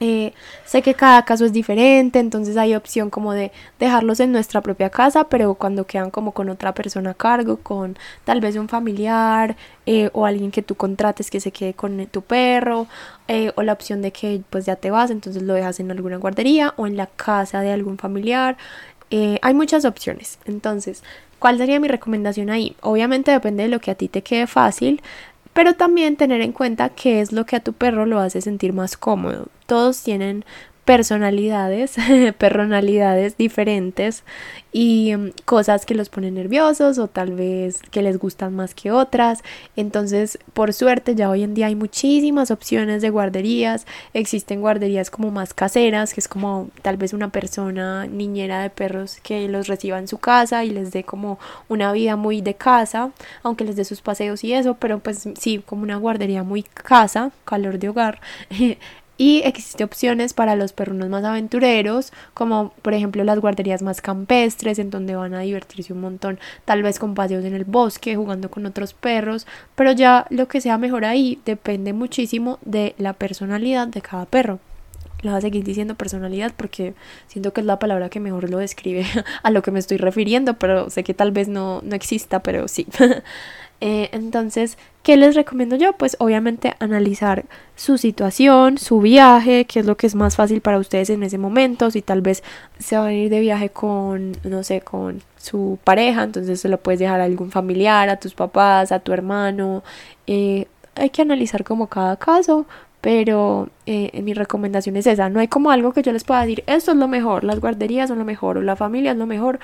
[0.00, 0.32] Eh,
[0.64, 4.90] sé que cada caso es diferente, entonces hay opción como de dejarlos en nuestra propia
[4.90, 9.56] casa, pero cuando quedan como con otra persona a cargo, con tal vez un familiar
[9.86, 12.88] eh, o alguien que tú contrates que se quede con tu perro,
[13.28, 16.16] eh, o la opción de que pues ya te vas, entonces lo dejas en alguna
[16.16, 18.56] guardería o en la casa de algún familiar.
[19.42, 21.04] hay muchas opciones, entonces,
[21.38, 22.76] ¿cuál sería mi recomendación ahí?
[22.80, 25.02] Obviamente depende de lo que a ti te quede fácil
[25.54, 28.74] pero también tener en cuenta qué es lo que a tu perro lo hace sentir
[28.74, 29.46] más cómodo.
[29.66, 30.44] Todos tienen
[30.84, 31.96] personalidades,
[32.38, 34.22] personalidades diferentes
[34.72, 38.90] y mm, cosas que los ponen nerviosos o tal vez que les gustan más que
[38.92, 39.42] otras.
[39.76, 43.86] Entonces, por suerte, ya hoy en día hay muchísimas opciones de guarderías.
[44.12, 49.18] Existen guarderías como más caseras, que es como tal vez una persona niñera de perros
[49.22, 53.10] que los reciba en su casa y les dé como una vida muy de casa,
[53.42, 57.30] aunque les dé sus paseos y eso, pero pues sí, como una guardería muy casa,
[57.44, 58.20] calor de hogar.
[59.16, 64.78] Y existen opciones para los perrunos más aventureros, como por ejemplo las guarderías más campestres,
[64.78, 68.50] en donde van a divertirse un montón, tal vez con paseos en el bosque, jugando
[68.50, 69.46] con otros perros,
[69.76, 74.58] pero ya lo que sea mejor ahí depende muchísimo de la personalidad de cada perro.
[75.22, 76.94] Le voy a seguir diciendo personalidad porque
[77.28, 79.06] siento que es la palabra que mejor lo describe
[79.42, 82.68] a lo que me estoy refiriendo, pero sé que tal vez no, no exista, pero
[82.68, 82.86] sí.
[83.80, 85.92] Eh, entonces, ¿qué les recomiendo yo?
[85.92, 87.44] Pues obviamente analizar
[87.76, 91.38] su situación, su viaje, qué es lo que es más fácil para ustedes en ese
[91.38, 92.42] momento, si tal vez
[92.78, 96.78] se van a ir de viaje con, no sé, con su pareja, entonces se lo
[96.78, 99.82] puedes dejar a algún familiar, a tus papás, a tu hermano.
[100.26, 102.66] Eh, hay que analizar como cada caso,
[103.04, 106.64] pero eh, mi recomendación es esa, no hay como algo que yo les pueda decir,
[106.66, 109.60] esto es lo mejor, las guarderías son lo mejor o la familia es lo mejor,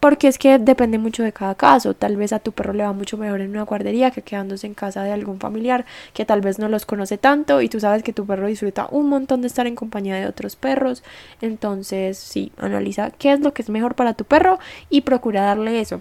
[0.00, 1.94] porque es que depende mucho de cada caso.
[1.94, 4.74] Tal vez a tu perro le va mucho mejor en una guardería que quedándose en
[4.74, 5.84] casa de algún familiar
[6.14, 9.08] que tal vez no los conoce tanto y tú sabes que tu perro disfruta un
[9.08, 11.02] montón de estar en compañía de otros perros.
[11.42, 14.58] Entonces, sí, analiza qué es lo que es mejor para tu perro
[14.88, 16.00] y procura darle eso.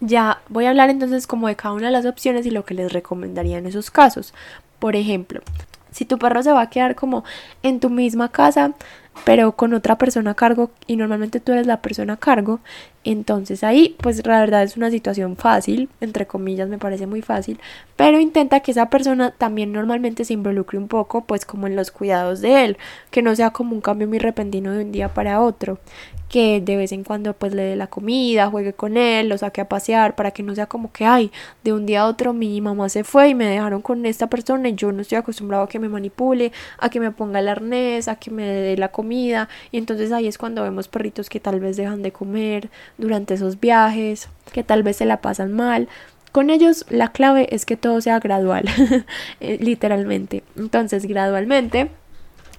[0.00, 2.74] Ya voy a hablar entonces como de cada una de las opciones y lo que
[2.74, 4.34] les recomendaría en esos casos.
[4.78, 5.40] Por ejemplo,
[5.96, 7.24] si tu perro se va a quedar como
[7.62, 8.74] en tu misma casa,
[9.24, 12.60] pero con otra persona a cargo y normalmente tú eres la persona a cargo,
[13.02, 17.58] entonces ahí pues la verdad es una situación fácil, entre comillas me parece muy fácil,
[17.96, 21.90] pero intenta que esa persona también normalmente se involucre un poco pues como en los
[21.90, 22.76] cuidados de él,
[23.10, 25.78] que no sea como un cambio muy repentino de un día para otro,
[26.28, 29.60] que de vez en cuando pues le dé la comida, juegue con él, lo saque
[29.60, 31.30] a pasear para que no sea como que ay,
[31.64, 34.68] de un día a otro mi mamá se fue y me dejaron con esta persona
[34.68, 38.08] y yo no estoy acostumbrado a que me manipule, a que me ponga el arnés,
[38.08, 41.60] a que me dé la comida y entonces ahí es cuando vemos perritos que tal
[41.60, 45.88] vez dejan de comer durante esos viajes, que tal vez se la pasan mal.
[46.32, 48.66] Con ellos la clave es que todo sea gradual,
[49.40, 50.42] eh, literalmente.
[50.56, 51.90] Entonces, gradualmente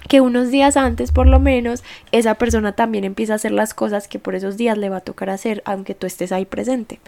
[0.08, 4.08] que unos días antes por lo menos esa persona también empieza a hacer las cosas
[4.08, 7.00] que por esos días le va a tocar hacer aunque tú estés ahí presente.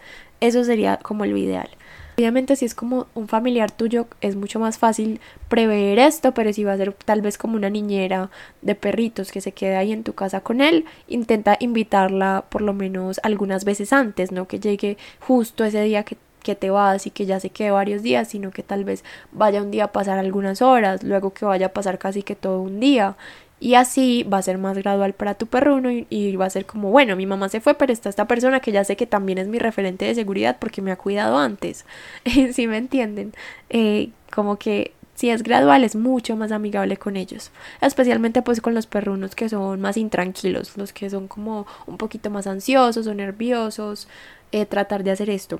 [0.41, 1.69] Eso sería como lo ideal.
[2.17, 6.65] Obviamente si es como un familiar tuyo es mucho más fácil prever esto, pero si
[6.65, 8.29] va a ser tal vez como una niñera
[8.61, 12.73] de perritos que se quede ahí en tu casa con él, intenta invitarla por lo
[12.73, 17.11] menos algunas veces antes, no que llegue justo ese día que que te vas y
[17.11, 20.19] que ya se quede varios días, sino que tal vez vaya un día a pasar
[20.19, 23.15] algunas horas, luego que vaya a pasar casi que todo un día.
[23.61, 26.91] Y así va a ser más gradual para tu perruno y, va a ser como,
[26.91, 29.47] bueno, mi mamá se fue, pero está esta persona que ya sé que también es
[29.47, 31.85] mi referente de seguridad porque me ha cuidado antes.
[32.53, 33.33] si me entienden?
[33.69, 38.73] Eh, como que si es gradual es mucho más amigable con ellos, especialmente pues con
[38.73, 43.13] los perrunos que son más intranquilos, los que son como un poquito más ansiosos o
[43.13, 44.07] nerviosos,
[44.53, 45.59] eh, tratar de hacer esto.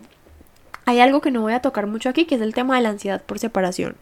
[0.90, 2.90] Hay algo que no voy a tocar mucho aquí, que es el tema de la
[2.90, 3.96] ansiedad por separación.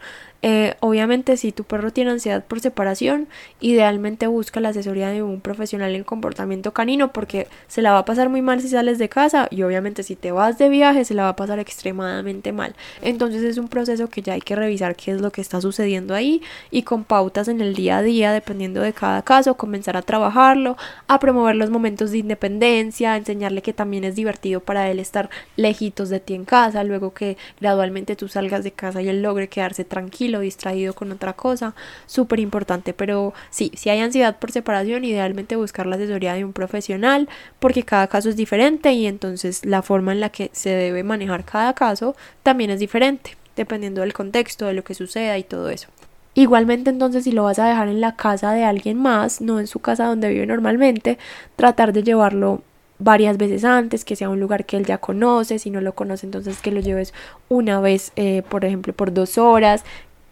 [0.44, 3.28] Eh, obviamente si tu perro tiene ansiedad por separación,
[3.60, 8.06] idealmente busca la asesoría de un profesional en comportamiento canino porque se la va a
[8.06, 11.16] pasar muy mal si sales de casa y obviamente si te vas de viaje se
[11.16, 12.76] la va a pasar extremadamente mal.
[13.02, 16.14] Entonces es un proceso que ya hay que revisar qué es lo que está sucediendo
[16.14, 20.04] ahí y con pautas en el día a día dependiendo de cada caso comenzar a
[20.04, 25.00] trabajarlo, a promover los momentos de independencia, a enseñarle que también es divertido para él
[25.00, 29.24] estar lejitos de ti en casa, luego que gradualmente tú salgas de casa y él
[29.24, 31.74] logre quedarse tranquilo lo distraído con otra cosa,
[32.06, 32.94] súper importante.
[32.94, 37.84] Pero sí, si hay ansiedad por separación, idealmente buscar la asesoría de un profesional, porque
[37.84, 41.74] cada caso es diferente y entonces la forma en la que se debe manejar cada
[41.74, 45.88] caso también es diferente, dependiendo del contexto, de lo que suceda y todo eso.
[46.34, 49.66] Igualmente entonces si lo vas a dejar en la casa de alguien más, no en
[49.66, 51.18] su casa donde vive normalmente,
[51.56, 52.62] tratar de llevarlo
[53.00, 56.26] varias veces antes, que sea un lugar que él ya conoce, si no lo conoce
[56.26, 57.14] entonces que lo lleves
[57.50, 59.84] una vez, eh, por ejemplo, por dos horas,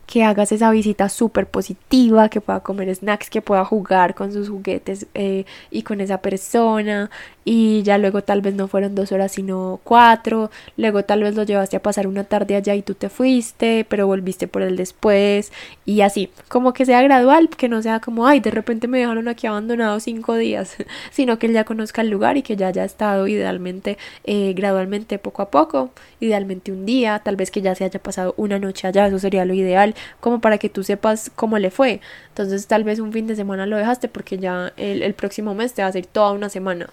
[0.05, 4.49] que hagas esa visita súper positiva, que pueda comer snacks, que pueda jugar con sus
[4.49, 7.09] juguetes eh, y con esa persona,
[7.45, 11.43] y ya luego tal vez no fueron dos horas sino cuatro, luego tal vez lo
[11.43, 15.51] llevaste a pasar una tarde allá y tú te fuiste, pero volviste por él después
[15.85, 19.27] y así, como que sea gradual, que no sea como, ay, de repente me dejaron
[19.27, 20.75] aquí abandonado cinco días,
[21.11, 25.19] sino que él ya conozca el lugar y que ya haya estado idealmente, eh, gradualmente,
[25.19, 28.87] poco a poco, idealmente un día, tal vez que ya se haya pasado una noche
[28.87, 32.01] allá, eso sería lo ideal, como para que tú sepas cómo le fue.
[32.29, 35.73] Entonces tal vez un fin de semana lo dejaste porque ya el, el próximo mes
[35.73, 36.89] te va a ser toda una semana.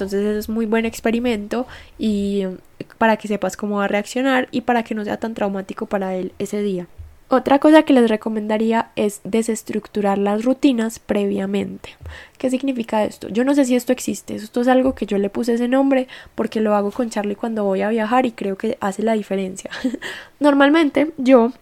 [0.00, 1.66] Es muy buen experimento
[1.98, 2.56] y eh,
[2.98, 6.14] para que sepas cómo va a reaccionar y para que no sea tan traumático para
[6.14, 6.86] él ese día.
[7.28, 11.96] Otra cosa que les recomendaría es desestructurar las rutinas previamente.
[12.36, 13.28] ¿Qué significa esto?
[13.28, 16.06] Yo no sé si esto existe, esto es algo que yo le puse ese nombre
[16.34, 19.70] porque lo hago con Charlie cuando voy a viajar y creo que hace la diferencia.
[20.38, 21.52] Normalmente yo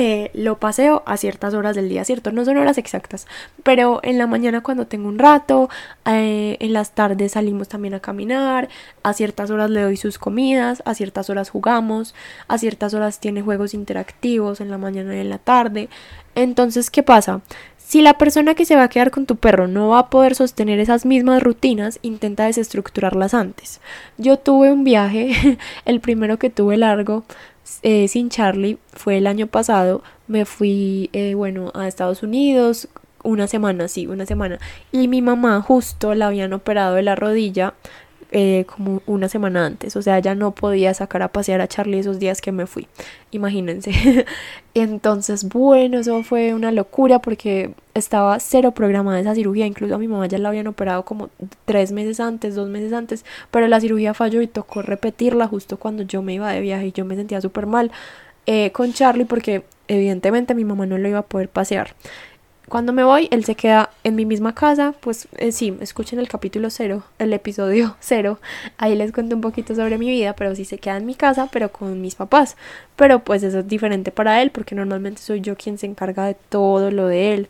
[0.00, 2.30] eh, lo paseo a ciertas horas del día, ¿cierto?
[2.30, 3.26] No son horas exactas,
[3.64, 5.68] pero en la mañana cuando tengo un rato,
[6.06, 8.68] eh, en las tardes salimos también a caminar,
[9.02, 12.14] a ciertas horas le doy sus comidas, a ciertas horas jugamos,
[12.46, 15.88] a ciertas horas tiene juegos interactivos en la mañana y en la tarde.
[16.36, 17.40] Entonces, ¿qué pasa?
[17.76, 20.36] Si la persona que se va a quedar con tu perro no va a poder
[20.36, 23.80] sostener esas mismas rutinas, intenta desestructurarlas antes.
[24.16, 27.24] Yo tuve un viaje, el primero que tuve largo,
[27.82, 30.02] eh, sin Charlie fue el año pasado.
[30.26, 32.88] Me fui, eh, bueno, a Estados Unidos
[33.24, 34.58] una semana, sí, una semana.
[34.92, 37.74] Y mi mamá justo la habían operado de la rodilla
[38.30, 39.96] eh, como una semana antes.
[39.96, 42.88] O sea, ya no podía sacar a pasear a Charlie esos días que me fui.
[43.30, 43.92] Imagínense.
[44.74, 49.66] Entonces, bueno, eso fue una locura porque estaba cero programada esa cirugía.
[49.66, 51.30] Incluso a mi mamá ya la habían operado como
[51.64, 53.24] tres meses antes, dos meses antes.
[53.50, 56.92] Pero la cirugía falló y tocó repetirla justo cuando yo me iba de viaje y
[56.92, 57.90] yo me sentía súper mal
[58.46, 61.94] eh, con Charlie porque evidentemente mi mamá no lo iba a poder pasear.
[62.68, 66.28] Cuando me voy, él se queda en mi misma casa, pues eh, sí, escuchen el
[66.28, 68.38] capítulo cero, el episodio cero,
[68.76, 71.48] ahí les cuento un poquito sobre mi vida, pero sí se queda en mi casa,
[71.50, 72.56] pero con mis papás,
[72.96, 76.34] pero pues eso es diferente para él, porque normalmente soy yo quien se encarga de
[76.34, 77.48] todo lo de él.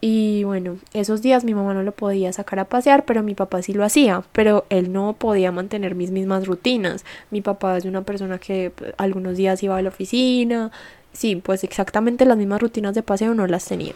[0.00, 3.62] Y bueno, esos días mi mamá no lo podía sacar a pasear, pero mi papá
[3.62, 7.04] sí lo hacía, pero él no podía mantener mis mismas rutinas.
[7.30, 10.70] Mi papá es una persona que pues, algunos días iba a la oficina,
[11.12, 13.94] sí, pues exactamente las mismas rutinas de paseo no las tenía.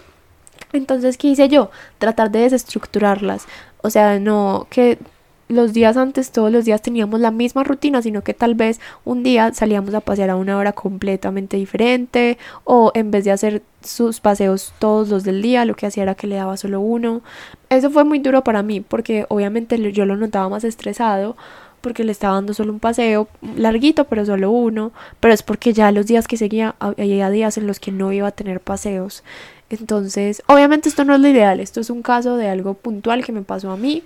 [0.73, 1.71] Entonces, ¿qué hice yo?
[1.99, 3.47] Tratar de desestructurarlas.
[3.83, 4.99] O sea, no que
[5.51, 9.25] los días antes todos los días teníamos la misma rutina, sino que tal vez un
[9.25, 14.21] día salíamos a pasear a una hora completamente diferente o en vez de hacer sus
[14.21, 17.23] paseos todos los del día, lo que hacía era que le daba solo uno.
[17.69, 21.37] Eso fue muy duro para mí porque obviamente yo lo notaba más estresado
[21.81, 25.91] porque le estaba dando solo un paseo larguito, pero solo uno, pero es porque ya
[25.91, 29.25] los días que seguía había días en los que no iba a tener paseos.
[29.71, 33.33] Entonces, obviamente esto no es lo ideal, esto es un caso de algo puntual que
[33.33, 34.03] me pasó a mí,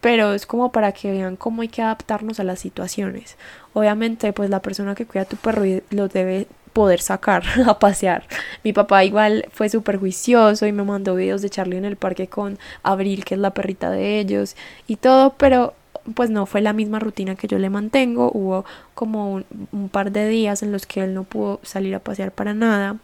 [0.00, 3.36] pero es como para que vean cómo hay que adaptarnos a las situaciones.
[3.74, 8.24] Obviamente, pues la persona que cuida a tu perro lo debe poder sacar a pasear.
[8.64, 12.28] Mi papá igual fue súper juicioso y me mandó videos de Charlie en el parque
[12.28, 15.74] con Abril, que es la perrita de ellos, y todo, pero
[16.14, 20.10] pues no fue la misma rutina que yo le mantengo, hubo como un, un par
[20.10, 22.96] de días en los que él no pudo salir a pasear para nada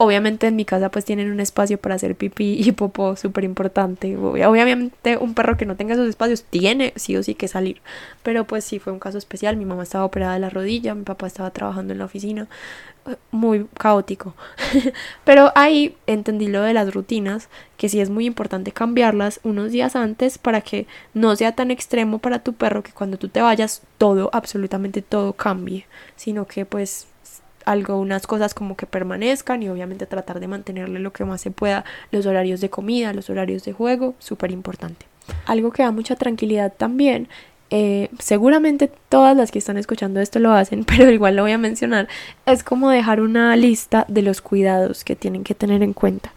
[0.00, 4.16] Obviamente en mi casa pues tienen un espacio para hacer pipí y popó súper importante.
[4.16, 7.82] Obviamente un perro que no tenga esos espacios tiene sí o sí que salir.
[8.22, 9.56] Pero pues sí fue un caso especial.
[9.56, 12.46] Mi mamá estaba operada de la rodilla, mi papá estaba trabajando en la oficina.
[13.32, 14.36] Muy caótico.
[15.24, 19.96] Pero ahí entendí lo de las rutinas, que sí es muy importante cambiarlas unos días
[19.96, 23.82] antes para que no sea tan extremo para tu perro que cuando tú te vayas
[23.96, 25.86] todo, absolutamente todo cambie.
[26.14, 27.08] Sino que pues
[27.70, 31.50] algo, unas cosas como que permanezcan y obviamente tratar de mantenerle lo que más se
[31.50, 35.06] pueda, los horarios de comida, los horarios de juego, súper importante.
[35.46, 37.28] Algo que da mucha tranquilidad también
[37.70, 41.58] eh, seguramente todas las que están escuchando esto lo hacen, pero igual lo voy a
[41.58, 42.08] mencionar,
[42.46, 46.32] es como dejar una lista de los cuidados que tienen que tener en cuenta.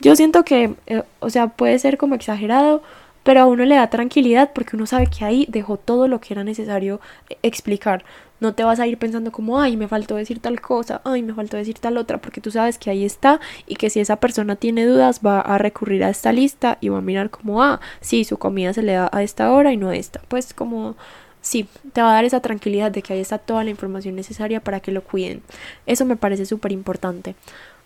[0.00, 2.82] Yo siento que, eh, o sea, puede ser como exagerado,
[3.22, 6.34] pero a uno le da tranquilidad porque uno sabe que ahí dejó todo lo que
[6.34, 8.04] era necesario eh, explicar.
[8.40, 11.34] No te vas a ir pensando como, ay, me faltó decir tal cosa, ay, me
[11.34, 14.56] faltó decir tal otra, porque tú sabes que ahí está y que si esa persona
[14.56, 18.24] tiene dudas va a recurrir a esta lista y va a mirar como, ah, sí,
[18.24, 20.20] su comida se le da a esta hora y no a esta.
[20.28, 20.96] Pues como
[21.44, 24.60] sí, te va a dar esa tranquilidad de que ahí está toda la información necesaria
[24.60, 25.42] para que lo cuiden.
[25.86, 27.36] Eso me parece súper importante.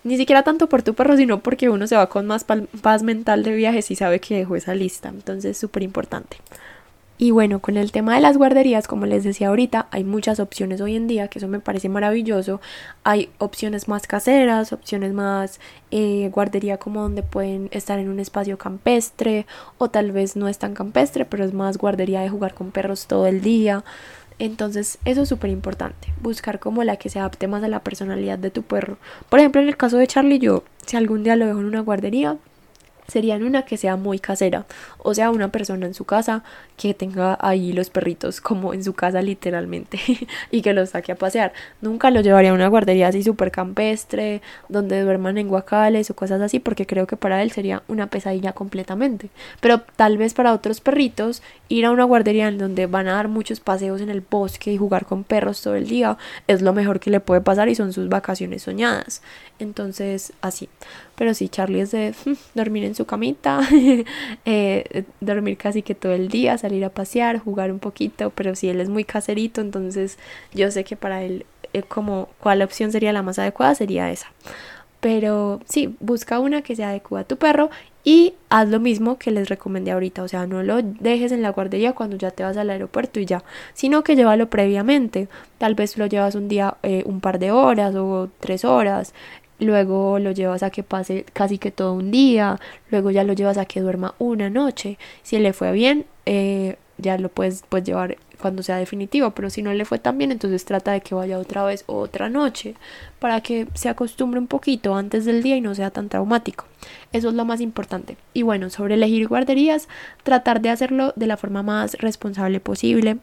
[0.05, 3.43] Ni siquiera tanto por tu perro, sino porque uno se va con más paz mental
[3.43, 5.09] de viajes y sabe que dejó esa lista.
[5.09, 6.39] Entonces, súper importante.
[7.21, 10.81] Y bueno, con el tema de las guarderías, como les decía ahorita, hay muchas opciones
[10.81, 12.61] hoy en día, que eso me parece maravilloso.
[13.03, 15.59] Hay opciones más caseras, opciones más
[15.91, 19.47] eh, guardería como donde pueden estar en un espacio campestre
[19.79, 23.09] o tal vez no es tan campestre, pero es más guardería de jugar con perros
[23.09, 23.83] todo el día.
[24.39, 28.39] Entonces, eso es súper importante, buscar como la que se adapte más a la personalidad
[28.39, 28.97] de tu perro.
[29.29, 31.81] Por ejemplo, en el caso de Charlie, yo, si algún día lo dejo en una
[31.81, 32.37] guardería,
[33.09, 34.67] sería en una que sea muy casera,
[34.99, 36.43] o sea, una persona en su casa
[36.77, 39.99] que tenga ahí los perritos como en su casa literalmente
[40.51, 41.53] y que los saque a pasear.
[41.81, 46.41] Nunca lo llevaría a una guardería así súper campestre, donde duerman en guacales o cosas
[46.41, 49.31] así, porque creo que para él sería una pesadilla completamente.
[49.61, 53.29] Pero tal vez para otros perritos, ir a una guardería en donde van a dar
[53.29, 57.01] muchos paseos en el bosque y jugar con perros todo el día es lo mejor
[57.01, 59.23] que le puede pasar y son sus vacaciones soñadas.
[59.59, 60.69] Entonces, así.
[61.17, 63.61] Pero sí, Charlie es de mm, dormir en su camita,
[64.45, 64.85] eh,
[65.21, 68.81] dormir casi que todo el día, salir a pasear, jugar un poquito, pero si él
[68.81, 70.19] es muy caserito, entonces
[70.55, 74.29] yo sé que para él eh, como cuál opción sería la más adecuada sería esa.
[75.01, 77.71] Pero sí, busca una que se adecua a tu perro
[78.03, 81.51] y haz lo mismo que les recomendé ahorita, o sea, no lo dejes en la
[81.51, 85.29] guardería cuando ya te vas al aeropuerto y ya, sino que llévalo previamente.
[85.59, 89.15] Tal vez lo llevas un día, eh, un par de horas o tres horas,
[89.59, 93.59] luego lo llevas a que pase casi que todo un día, luego ya lo llevas
[93.59, 94.99] a que duerma una noche.
[95.23, 99.63] Si le fue bien, eh, ya lo puedes, puedes llevar cuando sea definitivo, pero si
[99.63, 102.75] no le fue tan bien, entonces trata de que vaya otra vez otra noche
[103.19, 106.65] para que se acostumbre un poquito antes del día y no sea tan traumático.
[107.13, 108.17] Eso es lo más importante.
[108.35, 109.89] Y bueno, sobre elegir guarderías,
[110.23, 113.19] tratar de hacerlo de la forma más responsable posible.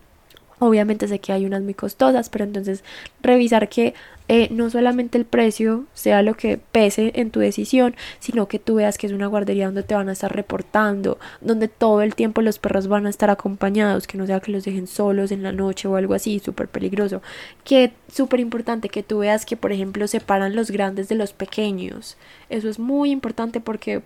[0.59, 2.83] Obviamente sé que hay unas muy costosas, pero entonces
[3.21, 3.93] revisar que
[4.27, 8.75] eh, no solamente el precio sea lo que pese en tu decisión, sino que tú
[8.75, 12.41] veas que es una guardería donde te van a estar reportando, donde todo el tiempo
[12.41, 15.51] los perros van a estar acompañados, que no sea que los dejen solos en la
[15.51, 17.21] noche o algo así, súper peligroso.
[17.63, 22.17] Que súper importante que tú veas que, por ejemplo, separan los grandes de los pequeños.
[22.49, 24.01] Eso es muy importante porque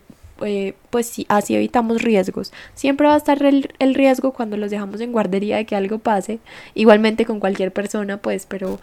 [0.45, 2.51] eh, pues sí, así evitamos riesgos.
[2.73, 5.99] Siempre va a estar el, el, riesgo cuando los dejamos en guardería de que algo
[5.99, 6.39] pase,
[6.75, 8.79] igualmente con cualquier persona, pues, pero,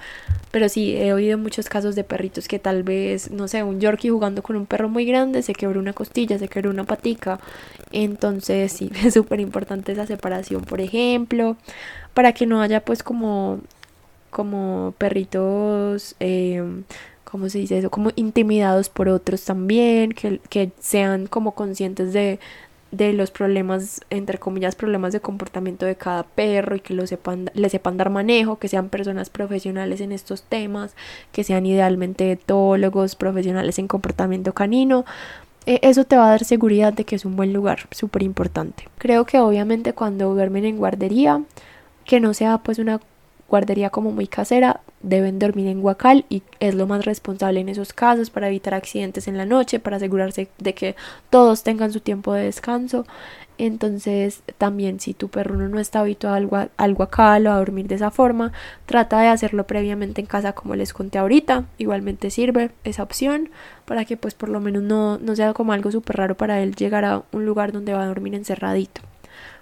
[0.50, 4.10] pero sí, he oído muchos casos de perritos que tal vez, no sé, un Yorkie
[4.10, 7.40] jugando con un perro muy grande se quebró una costilla, se quebró una patica,
[7.92, 11.56] entonces sí, es súper importante esa separación, por ejemplo,
[12.14, 13.60] para que no haya pues como,
[14.30, 16.16] como perritos...
[16.20, 16.62] Eh,
[17.30, 17.90] ¿cómo se dice eso?
[17.90, 22.38] Como intimidados por otros también, que, que sean como conscientes de,
[22.92, 27.50] de los problemas, entre comillas, problemas de comportamiento de cada perro y que lo sepan,
[27.54, 30.94] le sepan dar manejo, que sean personas profesionales en estos temas,
[31.32, 35.04] que sean idealmente etólogos, profesionales en comportamiento canino.
[35.66, 38.88] E, eso te va a dar seguridad de que es un buen lugar, súper importante.
[38.98, 41.42] Creo que obviamente cuando duermen en guardería,
[42.04, 43.00] que no sea pues una
[43.48, 47.92] guardería como muy casera, deben dormir en guacal y es lo más responsable en esos
[47.92, 50.96] casos para evitar accidentes en la noche, para asegurarse de que
[51.30, 53.06] todos tengan su tiempo de descanso.
[53.58, 57.94] Entonces, también si tu perro no está habituado al, al guacal o a dormir de
[57.94, 58.52] esa forma,
[58.84, 61.64] trata de hacerlo previamente en casa como les conté ahorita.
[61.78, 63.48] Igualmente sirve esa opción
[63.86, 66.74] para que pues por lo menos no, no sea como algo súper raro para él
[66.74, 69.00] llegar a un lugar donde va a dormir encerradito.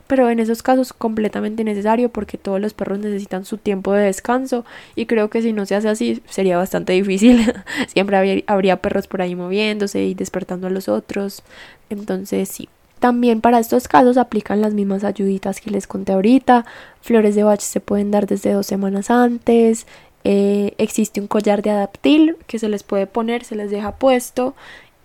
[0.06, 4.64] Pero en esos casos completamente necesario porque todos los perros necesitan su tiempo de descanso
[4.94, 7.52] y creo que si no se hace así sería bastante difícil.
[7.88, 11.42] Siempre habría, perros por ahí moviéndose y despertando a los otros.
[11.90, 12.68] Entonces sí.
[13.00, 16.64] También para estos casos aplican las mismas ayuditas que les conté ahorita.
[17.02, 19.86] Flores de Bach se pueden dar desde dos semanas antes.
[20.26, 24.54] Eh, existe un collar de adaptil que se les puede poner, se les deja puesto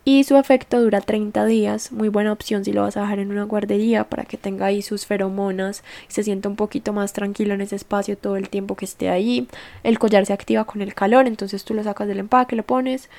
[0.06, 1.91] y su efecto dura 30 días.
[1.91, 4.82] Muy buena opción si lo vas a dejar en una guardería para que tenga ahí
[4.82, 8.76] sus feromonas y se sienta un poquito más tranquilo en ese espacio todo el tiempo
[8.76, 9.47] que esté ahí.
[9.84, 13.10] El collar se activa con el calor, entonces tú lo sacas del empaque, lo pones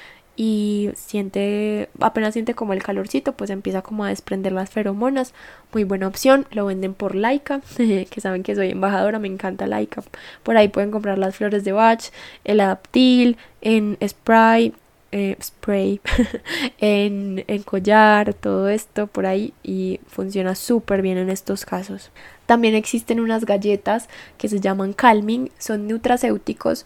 [0.43, 5.35] y siente, apenas siente como el calorcito, pues empieza como a desprender las feromonas.
[5.75, 10.03] Muy buena opción, lo venden por Laika, que saben que soy embajadora, me encanta Laika.
[10.43, 12.05] Por ahí pueden comprar las flores de Bach,
[12.45, 14.73] el adaptil, en spray,
[15.13, 16.01] eh, spray,
[16.79, 22.11] en, en collar, todo esto por ahí y funciona súper bien en estos casos.
[22.47, 24.09] También existen unas galletas
[24.39, 26.85] que se llaman calming, son nutracéuticos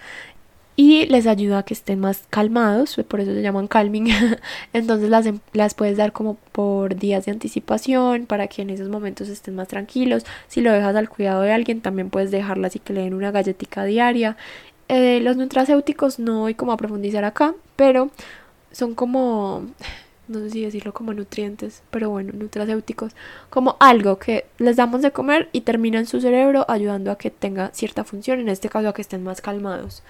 [0.77, 4.09] y les ayuda a que estén más calmados, por eso se llaman calming.
[4.72, 8.89] Entonces las, em, las puedes dar como por días de anticipación para que en esos
[8.89, 10.25] momentos estén más tranquilos.
[10.49, 13.31] Si lo dejas al cuidado de alguien, también puedes dejarlas y que le den una
[13.31, 14.37] galletica diaria
[14.89, 18.11] eh, los nutracéuticos no voy como a profundizar acá, pero
[18.72, 19.64] son como,
[20.28, 23.12] no sé si decirlo como nutrientes, pero bueno, nutracéuticos,
[23.51, 27.30] como algo que les damos de comer y termina en su cerebro ayudando a que
[27.30, 30.03] tenga cierta función, en este caso a que estén más calmados.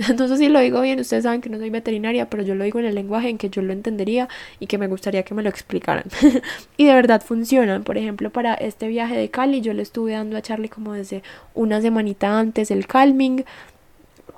[0.08, 2.78] Entonces si lo digo bien, ustedes saben que no soy veterinaria, pero yo lo digo
[2.78, 4.28] en el lenguaje en que yo lo entendería
[4.58, 6.04] y que me gustaría que me lo explicaran.
[6.76, 7.84] y de verdad funcionan.
[7.84, 11.22] Por ejemplo, para este viaje de Cali yo le estuve dando a Charlie como desde
[11.54, 13.44] una semanita antes el calming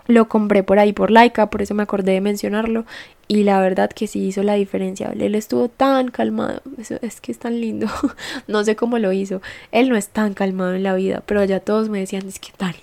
[0.06, 2.84] lo compré por ahí por Laika, por eso me acordé de mencionarlo.
[3.28, 5.12] Y la verdad que sí hizo la diferencia.
[5.18, 6.60] Él estuvo tan calmado.
[6.76, 7.86] es que es tan lindo.
[8.46, 9.40] no sé cómo lo hizo.
[9.70, 11.22] Él no es tan calmado en la vida.
[11.24, 12.74] Pero ya todos me decían, es que tal.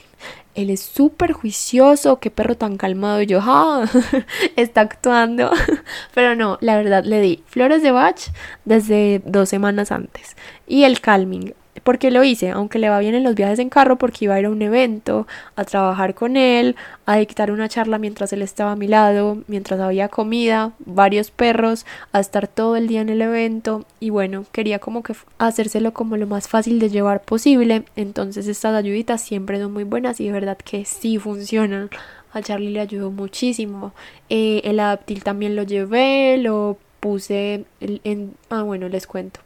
[0.55, 2.19] Él es súper juicioso.
[2.19, 3.21] Qué perro tan calmado.
[3.21, 3.85] Y yo, ah,
[4.55, 5.51] está actuando.
[6.15, 8.19] pero no, la verdad le di flores de Bach
[8.65, 10.35] desde dos semanas antes.
[10.67, 11.53] Y el calming
[11.83, 14.39] porque lo hice, aunque le va bien en los viajes en carro, porque iba a
[14.39, 16.75] ir a un evento, a trabajar con él,
[17.05, 21.85] a dictar una charla mientras él estaba a mi lado, mientras había comida, varios perros,
[22.11, 26.17] a estar todo el día en el evento y bueno, quería como que hacérselo como
[26.17, 30.31] lo más fácil de llevar posible, entonces estas ayuditas siempre son muy buenas y de
[30.31, 31.89] verdad que sí funcionan.
[32.31, 33.91] A Charlie le ayudó muchísimo.
[34.29, 38.33] Eh, el adaptil también lo llevé, lo puse en...
[38.49, 39.39] Ah, bueno, les cuento.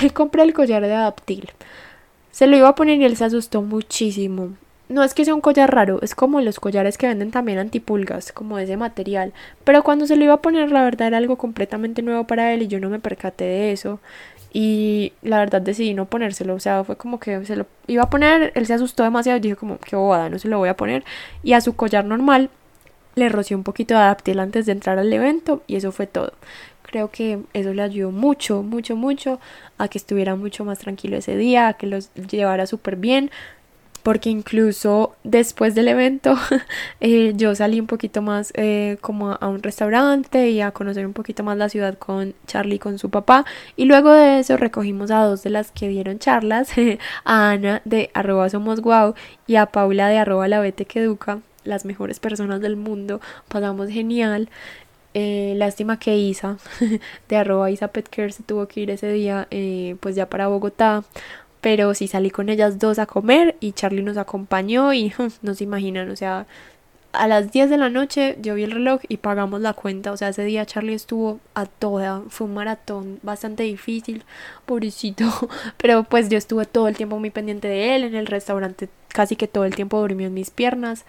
[0.14, 1.50] Compré el collar de adaptil.
[2.30, 4.50] Se lo iba a poner y él se asustó muchísimo.
[4.88, 8.32] No es que sea un collar raro, es como los collares que venden también antipulgas,
[8.32, 9.32] como ese material.
[9.62, 12.62] Pero cuando se lo iba a poner, la verdad era algo completamente nuevo para él
[12.62, 14.00] y yo no me percaté de eso.
[14.52, 16.54] Y la verdad decidí no ponérselo.
[16.54, 19.40] O sea, fue como que se lo iba a poner, él se asustó demasiado y
[19.40, 21.04] dije como, qué bobada, no se lo voy a poner.
[21.44, 22.50] Y a su collar normal
[23.14, 26.32] le roció un poquito de adaptil antes de entrar al evento y eso fue todo.
[26.90, 29.38] Creo que eso le ayudó mucho, mucho, mucho
[29.78, 33.30] a que estuviera mucho más tranquilo ese día, a que los llevara súper bien,
[34.02, 36.34] porque incluso después del evento
[37.00, 41.12] eh, yo salí un poquito más eh, como a un restaurante y a conocer un
[41.12, 43.44] poquito más la ciudad con Charlie con su papá
[43.76, 46.72] y luego de eso recogimos a dos de las que dieron charlas
[47.24, 49.14] a Ana de arroba somos guau
[49.46, 53.90] y a Paula de arroba la vete que educa las mejores personas del mundo pasamos
[53.90, 54.48] genial
[55.14, 56.58] eh, lástima que Isa,
[57.28, 61.04] de arroba Isa Petcare, se tuvo que ir ese día, eh, pues ya para Bogotá.
[61.60, 65.64] Pero sí salí con ellas dos a comer y Charlie nos acompañó y no se
[65.64, 66.46] imaginan, o sea,
[67.12, 70.12] a las 10 de la noche yo vi el reloj y pagamos la cuenta.
[70.12, 72.22] O sea, ese día Charlie estuvo a toda.
[72.28, 74.24] Fue un maratón bastante difícil,
[74.66, 75.24] pobrecito.
[75.76, 78.04] Pero pues yo estuve todo el tiempo muy pendiente de él.
[78.04, 81.04] En el restaurante casi que todo el tiempo durmió en mis piernas.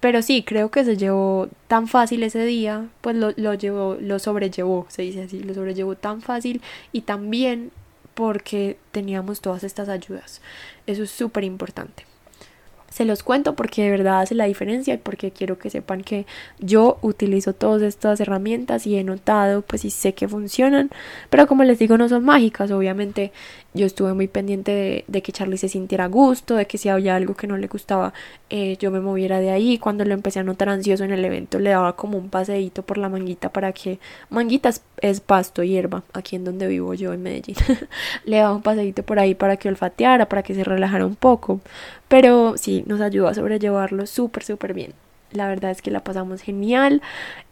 [0.00, 4.18] Pero sí, creo que se llevó tan fácil ese día, pues lo, lo llevó, lo
[4.18, 7.72] sobrellevó, se dice así, lo sobrellevó tan fácil y tan bien
[8.14, 10.40] porque teníamos todas estas ayudas.
[10.86, 12.04] Eso es súper importante.
[12.90, 16.26] Se los cuento porque de verdad hace la diferencia y porque quiero que sepan que
[16.58, 20.90] yo utilizo todas estas herramientas y he notado, pues y sé que funcionan,
[21.30, 23.32] pero como les digo no son mágicas, obviamente
[23.74, 27.14] yo estuve muy pendiente de, que Charlie se sintiera a gusto, de que si había
[27.14, 28.14] algo que no le gustaba,
[28.48, 29.78] eh, yo me moviera de ahí.
[29.78, 32.98] Cuando lo empecé a notar ansioso en el evento, le daba como un paseíto por
[32.98, 34.00] la manguita para que.
[34.30, 34.70] Manguita
[35.00, 37.56] es, pasto, hierba, aquí en donde vivo yo en Medellín.
[38.24, 41.60] le daba un paseíto por ahí para que olfateara, para que se relajara un poco.
[42.08, 44.94] Pero sí, nos ayudó a sobrellevarlo súper, súper bien.
[45.30, 47.02] la verdad es que la pasamos genial.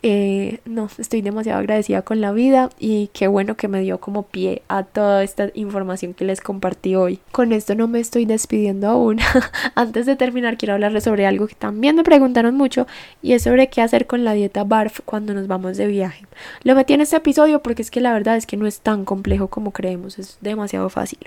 [0.02, 4.22] Eh, no, estoy demasiado agradecida con la vida y qué bueno que me dio como
[4.22, 7.20] pie a toda esta información que les compartí hoy.
[7.32, 9.18] Con esto no me estoy despidiendo aún.
[9.74, 12.86] Antes de terminar quiero hablarles sobre algo que también me preguntaron mucho
[13.20, 16.24] y es sobre qué hacer con la dieta BARF cuando nos vamos de viaje.
[16.62, 19.04] Lo metí en este episodio porque es que la verdad es que no es tan
[19.04, 21.18] complejo como creemos, es demasiado fácil.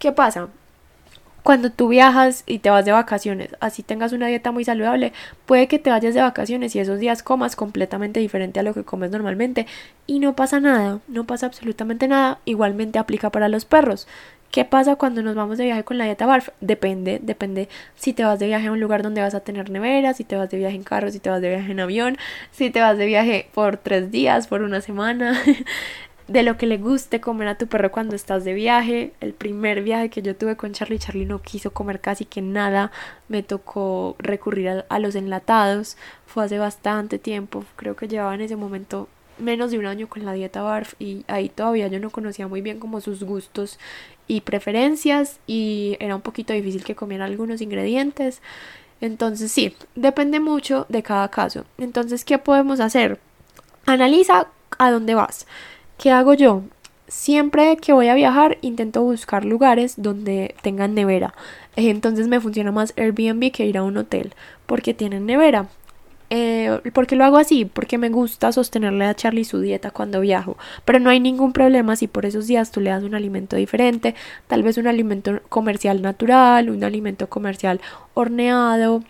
[0.00, 0.48] ¿Qué pasa?
[1.42, 5.12] Cuando tú viajas y te vas de vacaciones, así tengas una dieta muy saludable,
[5.46, 8.84] puede que te vayas de vacaciones y esos días comas completamente diferente a lo que
[8.84, 9.66] comes normalmente
[10.06, 14.06] y no pasa nada, no pasa absolutamente nada, igualmente aplica para los perros.
[14.52, 16.50] ¿Qué pasa cuando nos vamos de viaje con la dieta BARF?
[16.60, 20.12] Depende, depende si te vas de viaje a un lugar donde vas a tener nevera,
[20.12, 22.18] si te vas de viaje en carro, si te vas de viaje en avión,
[22.50, 25.40] si te vas de viaje por tres días, por una semana.
[26.28, 29.12] de lo que le guste comer a tu perro cuando estás de viaje.
[29.20, 32.90] El primer viaje que yo tuve con Charlie, Charlie no quiso comer casi que nada.
[33.28, 35.96] Me tocó recurrir a, los enlatados.
[36.26, 37.64] Fue hace bastante tiempo.
[37.76, 39.08] Creo que llevaba en ese momento
[39.38, 42.60] menos de un año con la dieta BARF y ahí todavía yo no conocía muy
[42.60, 43.78] bien como sus gustos
[44.28, 48.40] y preferencias y era un poquito difícil que comiera algunos ingredientes.
[49.00, 51.64] Entonces sí, depende mucho de cada caso.
[51.76, 53.18] Entonces, ¿qué podemos hacer?
[53.84, 54.46] Analiza
[54.78, 55.46] a dónde vas.
[55.98, 56.62] ¿Qué hago yo?
[57.08, 61.34] Siempre que voy a viajar intento buscar lugares donde tengan nevera.
[61.76, 64.34] Entonces me funciona más Airbnb que ir a un hotel
[64.66, 65.68] porque tienen nevera.
[66.34, 67.66] Eh, ¿Por qué lo hago así?
[67.66, 70.56] Porque me gusta sostenerle a Charlie su dieta cuando viajo.
[70.86, 74.14] Pero no hay ningún problema si por esos días tú le das un alimento diferente.
[74.46, 77.82] Tal vez un alimento comercial natural, un alimento comercial
[78.14, 79.04] horneado.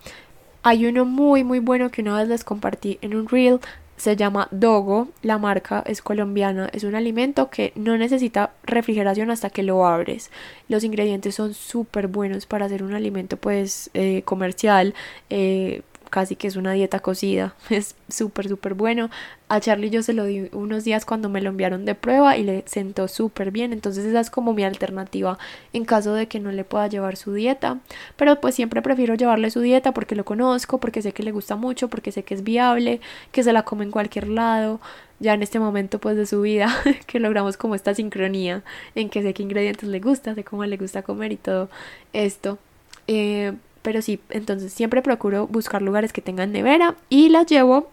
[0.65, 3.61] Hay uno muy muy bueno que una vez les compartí en un reel
[3.97, 9.51] se llama Dogo, la marca es colombiana, es un alimento que no necesita refrigeración hasta
[9.51, 10.31] que lo abres.
[10.69, 14.95] Los ingredientes son súper buenos para hacer un alimento pues eh, comercial,
[15.31, 15.83] eh,
[16.13, 19.09] casi que es una dieta cocida, es súper, súper bueno.
[19.49, 22.45] A Charlie yo se lo di unos días cuando me lo enviaron de prueba y
[22.45, 25.39] le sentó súper bien, entonces esa es como mi alternativa
[25.73, 27.81] en caso de que no le pueda llevar su dieta,
[28.17, 31.57] pero pues siempre prefiero llevarle su dieta porque lo conozco, porque sé que le gusta
[31.57, 33.01] mucho, porque sé que es viable,
[33.33, 34.81] que se la come en cualquier lado,
[35.19, 36.69] ya en este momento pues de su vida
[37.07, 38.63] que logramos como esta sincronía
[38.95, 41.71] en que sé qué ingredientes le gusta, sé cómo le gusta comer y todo
[42.13, 42.59] esto.
[43.07, 47.91] Eh, pero sí, entonces siempre procuro buscar lugares que tengan nevera y las llevo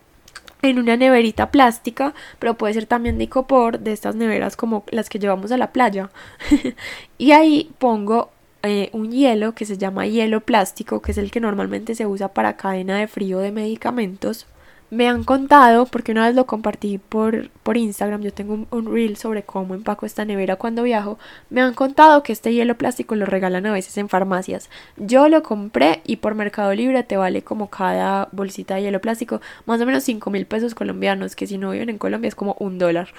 [0.62, 5.10] en una neverita plástica, pero puede ser también de icopor, de estas neveras como las
[5.10, 6.10] que llevamos a la playa.
[7.18, 8.30] y ahí pongo
[8.64, 12.34] eh, un hielo que se llama hielo plástico, que es el que normalmente se usa
[12.34, 14.48] para cadena de frío de medicamentos.
[14.92, 19.18] Me han contado, porque una vez lo compartí por, por Instagram, yo tengo un, reel
[19.18, 21.20] sobre cómo empaco esta nevera cuando viajo,
[21.52, 24.70] me han contado que este hielo plástico lo regalan a veces en farmacias.
[24.98, 29.42] Yo lo compré y por Mercado Libre te vale como cada bolsita de hielo plástico
[29.68, 32.56] más o menos 5 mil pesos colombianos, que si no viven en Colombia es como
[32.60, 33.10] un dólar.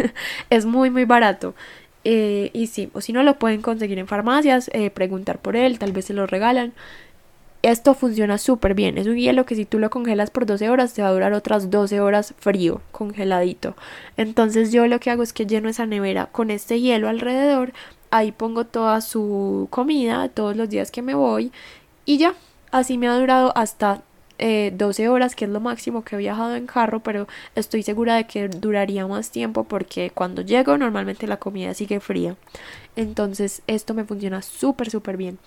[0.50, 1.54] es muy muy barato.
[2.04, 5.78] Eh, y sí, o si no lo pueden conseguir en farmacias, eh, preguntar por él,
[5.78, 6.72] tal vez se lo regalan.
[7.62, 8.98] Esto funciona súper bien.
[8.98, 11.32] Es un hielo que si tú lo congelas por 12 horas te va a durar
[11.32, 13.74] otras 12 horas frío, congeladito.
[14.16, 17.72] Entonces yo lo que hago es que lleno esa nevera con este hielo alrededor.
[18.10, 21.52] Ahí pongo toda su comida todos los días que me voy.
[22.04, 22.34] Y ya,
[22.70, 24.02] así me ha durado hasta
[24.38, 28.14] 12 eh, horas, que es lo máximo que he viajado en carro, pero estoy segura
[28.14, 32.36] de que duraría más tiempo porque cuando llego normalmente la comida sigue fría.
[32.94, 35.38] Entonces esto me funciona súper, súper bien.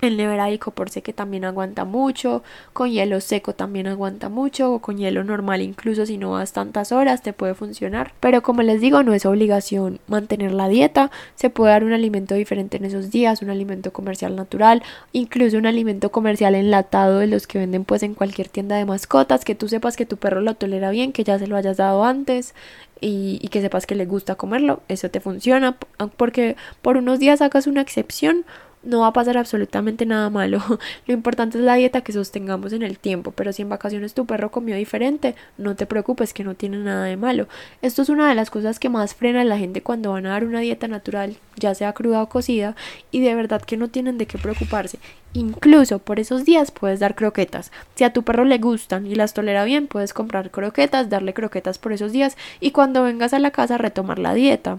[0.00, 4.78] El nevera por sé que también aguanta mucho, con hielo seco también aguanta mucho, o
[4.78, 8.12] con hielo normal incluso si no vas tantas horas te puede funcionar.
[8.20, 12.36] Pero como les digo, no es obligación mantener la dieta, se puede dar un alimento
[12.36, 17.48] diferente en esos días, un alimento comercial natural, incluso un alimento comercial enlatado de los
[17.48, 20.54] que venden pues en cualquier tienda de mascotas, que tú sepas que tu perro lo
[20.54, 22.54] tolera bien, que ya se lo hayas dado antes.
[23.00, 25.76] Y, y que sepas que le gusta comerlo, eso te funciona
[26.16, 28.44] porque por unos días hagas una excepción
[28.82, 30.62] no va a pasar absolutamente nada malo.
[31.06, 34.26] Lo importante es la dieta que sostengamos en el tiempo, pero si en vacaciones tu
[34.26, 37.48] perro comió diferente, no te preocupes que no tiene nada de malo.
[37.82, 40.30] Esto es una de las cosas que más frena a la gente cuando van a
[40.30, 42.76] dar una dieta natural, ya sea cruda o cocida,
[43.10, 44.98] y de verdad que no tienen de qué preocuparse.
[45.34, 47.70] Incluso por esos días puedes dar croquetas.
[47.94, 51.78] Si a tu perro le gustan y las tolera bien, puedes comprar croquetas, darle croquetas
[51.78, 54.78] por esos días y cuando vengas a la casa retomar la dieta.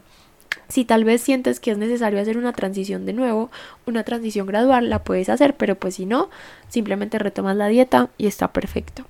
[0.70, 3.50] Si tal vez sientes que es necesario hacer una transición de nuevo,
[3.86, 6.30] una transición gradual, la puedes hacer, pero pues si no,
[6.68, 9.04] simplemente retomas la dieta y está perfecto.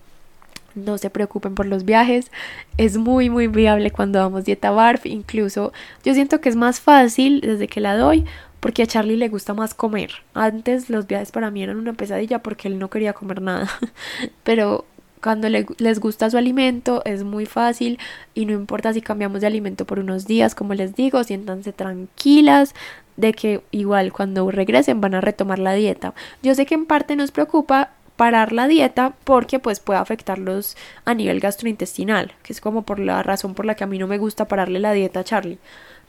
[0.75, 2.31] No se preocupen por los viajes,
[2.77, 5.73] es muy muy viable cuando damos dieta BARF, incluso
[6.05, 8.25] yo siento que es más fácil desde que la doy
[8.59, 10.11] porque a Charlie le gusta más comer.
[10.33, 13.69] Antes los viajes para mí eran una pesadilla porque él no quería comer nada,
[14.43, 14.85] pero
[15.21, 17.99] cuando les gusta su alimento es muy fácil
[18.33, 22.73] y no importa si cambiamos de alimento por unos días, como les digo, siéntanse tranquilas
[23.17, 26.13] de que igual cuando regresen van a retomar la dieta.
[26.41, 31.13] Yo sé que en parte nos preocupa parar la dieta porque pues puede afectarlos a
[31.13, 34.17] nivel gastrointestinal, que es como por la razón por la que a mí no me
[34.17, 35.59] gusta pararle la dieta a Charlie.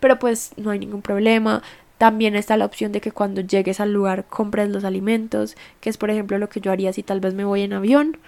[0.00, 1.62] Pero pues no hay ningún problema.
[1.98, 5.98] También está la opción de que cuando llegues al lugar compres los alimentos, que es
[5.98, 8.18] por ejemplo lo que yo haría si tal vez me voy en avión.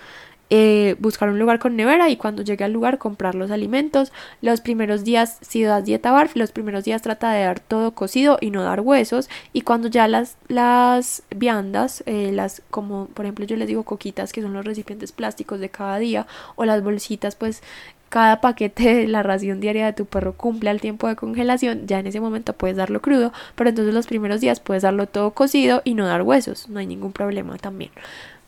[0.54, 4.12] Eh, buscar un lugar con nevera y cuando llegue al lugar comprar los alimentos.
[4.42, 8.36] Los primeros días, si das dieta barf, los primeros días trata de dar todo cocido
[8.38, 9.30] y no dar huesos.
[9.54, 14.34] Y cuando ya las, las viandas, eh, las como por ejemplo yo les digo coquitas,
[14.34, 16.26] que son los recipientes plásticos de cada día,
[16.56, 17.62] o las bolsitas, pues
[18.10, 21.98] cada paquete de la ración diaria de tu perro cumple al tiempo de congelación, ya
[21.98, 25.80] en ese momento puedes darlo crudo, pero entonces los primeros días puedes darlo todo cocido
[25.84, 27.90] y no dar huesos, no hay ningún problema también.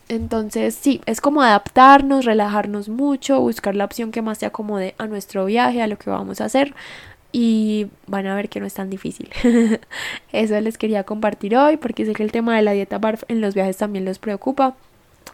[0.09, 5.07] Entonces, sí, es como adaptarnos, relajarnos mucho, buscar la opción que más se acomode a
[5.07, 6.74] nuestro viaje, a lo que vamos a hacer.
[7.32, 9.30] Y van a ver que no es tan difícil.
[10.32, 13.40] Eso les quería compartir hoy porque sé que el tema de la dieta BARF en
[13.40, 14.76] los viajes también los preocupa.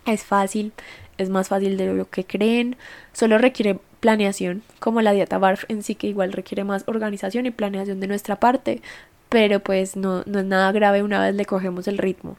[0.07, 0.73] Es fácil,
[1.19, 2.77] es más fácil de lo que creen.
[3.13, 7.51] Solo requiere planeación, como la dieta BARF en sí que igual requiere más organización y
[7.51, 8.81] planeación de nuestra parte.
[9.29, 12.37] Pero pues no, no es nada grave una vez le cogemos el ritmo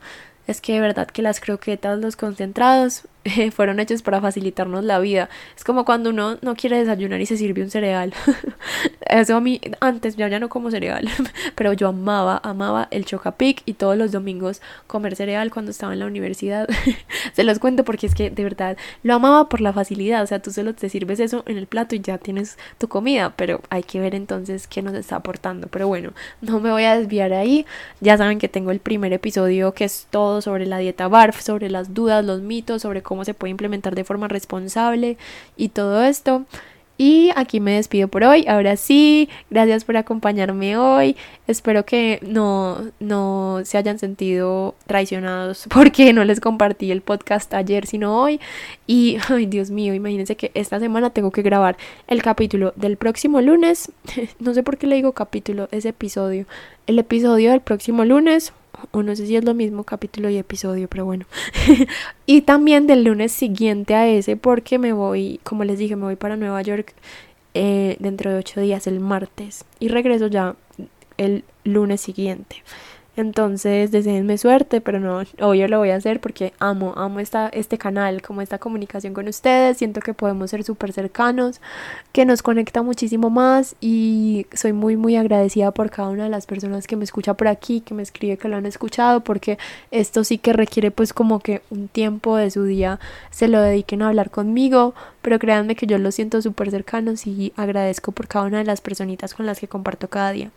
[0.47, 3.03] es que de verdad que las croquetas, los concentrados,
[3.51, 5.29] fueron hechos para facilitarnos la vida.
[5.55, 8.13] Es como cuando uno no quiere desayunar y se sirve un cereal.
[9.01, 11.07] Eso a mí, antes ya, ya no como cereal,
[11.55, 15.99] pero yo amaba, amaba el chocapic y todos los domingos comer cereal cuando estaba en
[15.99, 16.67] la universidad.
[17.33, 20.23] se los cuento porque es que de verdad lo amaba por la facilidad.
[20.23, 23.33] O sea, tú solo te sirves eso en el plato y ya tienes tu comida,
[23.35, 25.67] pero hay que ver entonces qué nos está aportando.
[25.67, 27.65] Pero bueno, no me voy a desviar ahí.
[27.99, 31.69] Ya saben que tengo el primer episodio que es todo sobre la dieta BARF, sobre
[31.69, 35.17] las dudas, los mitos, sobre cómo se puede implementar de forma responsable
[35.57, 36.45] y todo esto.
[37.03, 38.45] Y aquí me despido por hoy.
[38.47, 41.17] Ahora sí, gracias por acompañarme hoy.
[41.47, 47.87] Espero que no, no se hayan sentido traicionados porque no les compartí el podcast ayer,
[47.87, 48.39] sino hoy.
[48.85, 53.41] Y, ay Dios mío, imagínense que esta semana tengo que grabar el capítulo del próximo
[53.41, 53.91] lunes.
[54.39, 56.45] No sé por qué le digo capítulo, ese episodio.
[56.85, 58.53] El episodio del próximo lunes
[58.91, 61.25] o no sé si es lo mismo capítulo y episodio, pero bueno.
[62.25, 66.15] y también del lunes siguiente a ese, porque me voy, como les dije, me voy
[66.15, 66.93] para Nueva York
[67.53, 70.55] eh, dentro de ocho días, el martes, y regreso ya
[71.17, 72.63] el lunes siguiente.
[73.17, 77.77] Entonces, deseenme suerte, pero no, obvio lo voy a hacer porque amo, amo esta, este
[77.77, 79.77] canal, como esta comunicación con ustedes.
[79.77, 81.59] Siento que podemos ser súper cercanos,
[82.13, 86.45] que nos conecta muchísimo más y soy muy, muy agradecida por cada una de las
[86.45, 89.57] personas que me escucha por aquí, que me escribe que lo han escuchado, porque
[89.91, 92.99] esto sí que requiere pues como que un tiempo de su día
[93.29, 97.51] se lo dediquen a hablar conmigo, pero créanme que yo lo siento súper cercanos y
[97.57, 100.51] agradezco por cada una de las personitas con las que comparto cada día.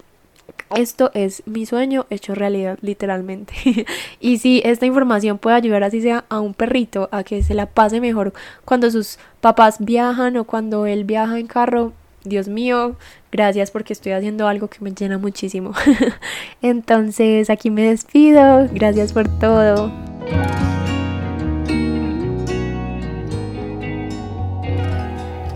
[0.77, 3.55] Esto es mi sueño hecho realidad, literalmente.
[4.21, 7.67] y si esta información puede ayudar así sea a un perrito a que se la
[7.67, 8.33] pase mejor
[8.65, 11.93] cuando sus papás viajan o cuando él viaja en carro,
[12.25, 12.97] Dios mío,
[13.31, 15.73] gracias porque estoy haciendo algo que me llena muchísimo.
[16.63, 19.93] Entonces aquí me despido, gracias por todo.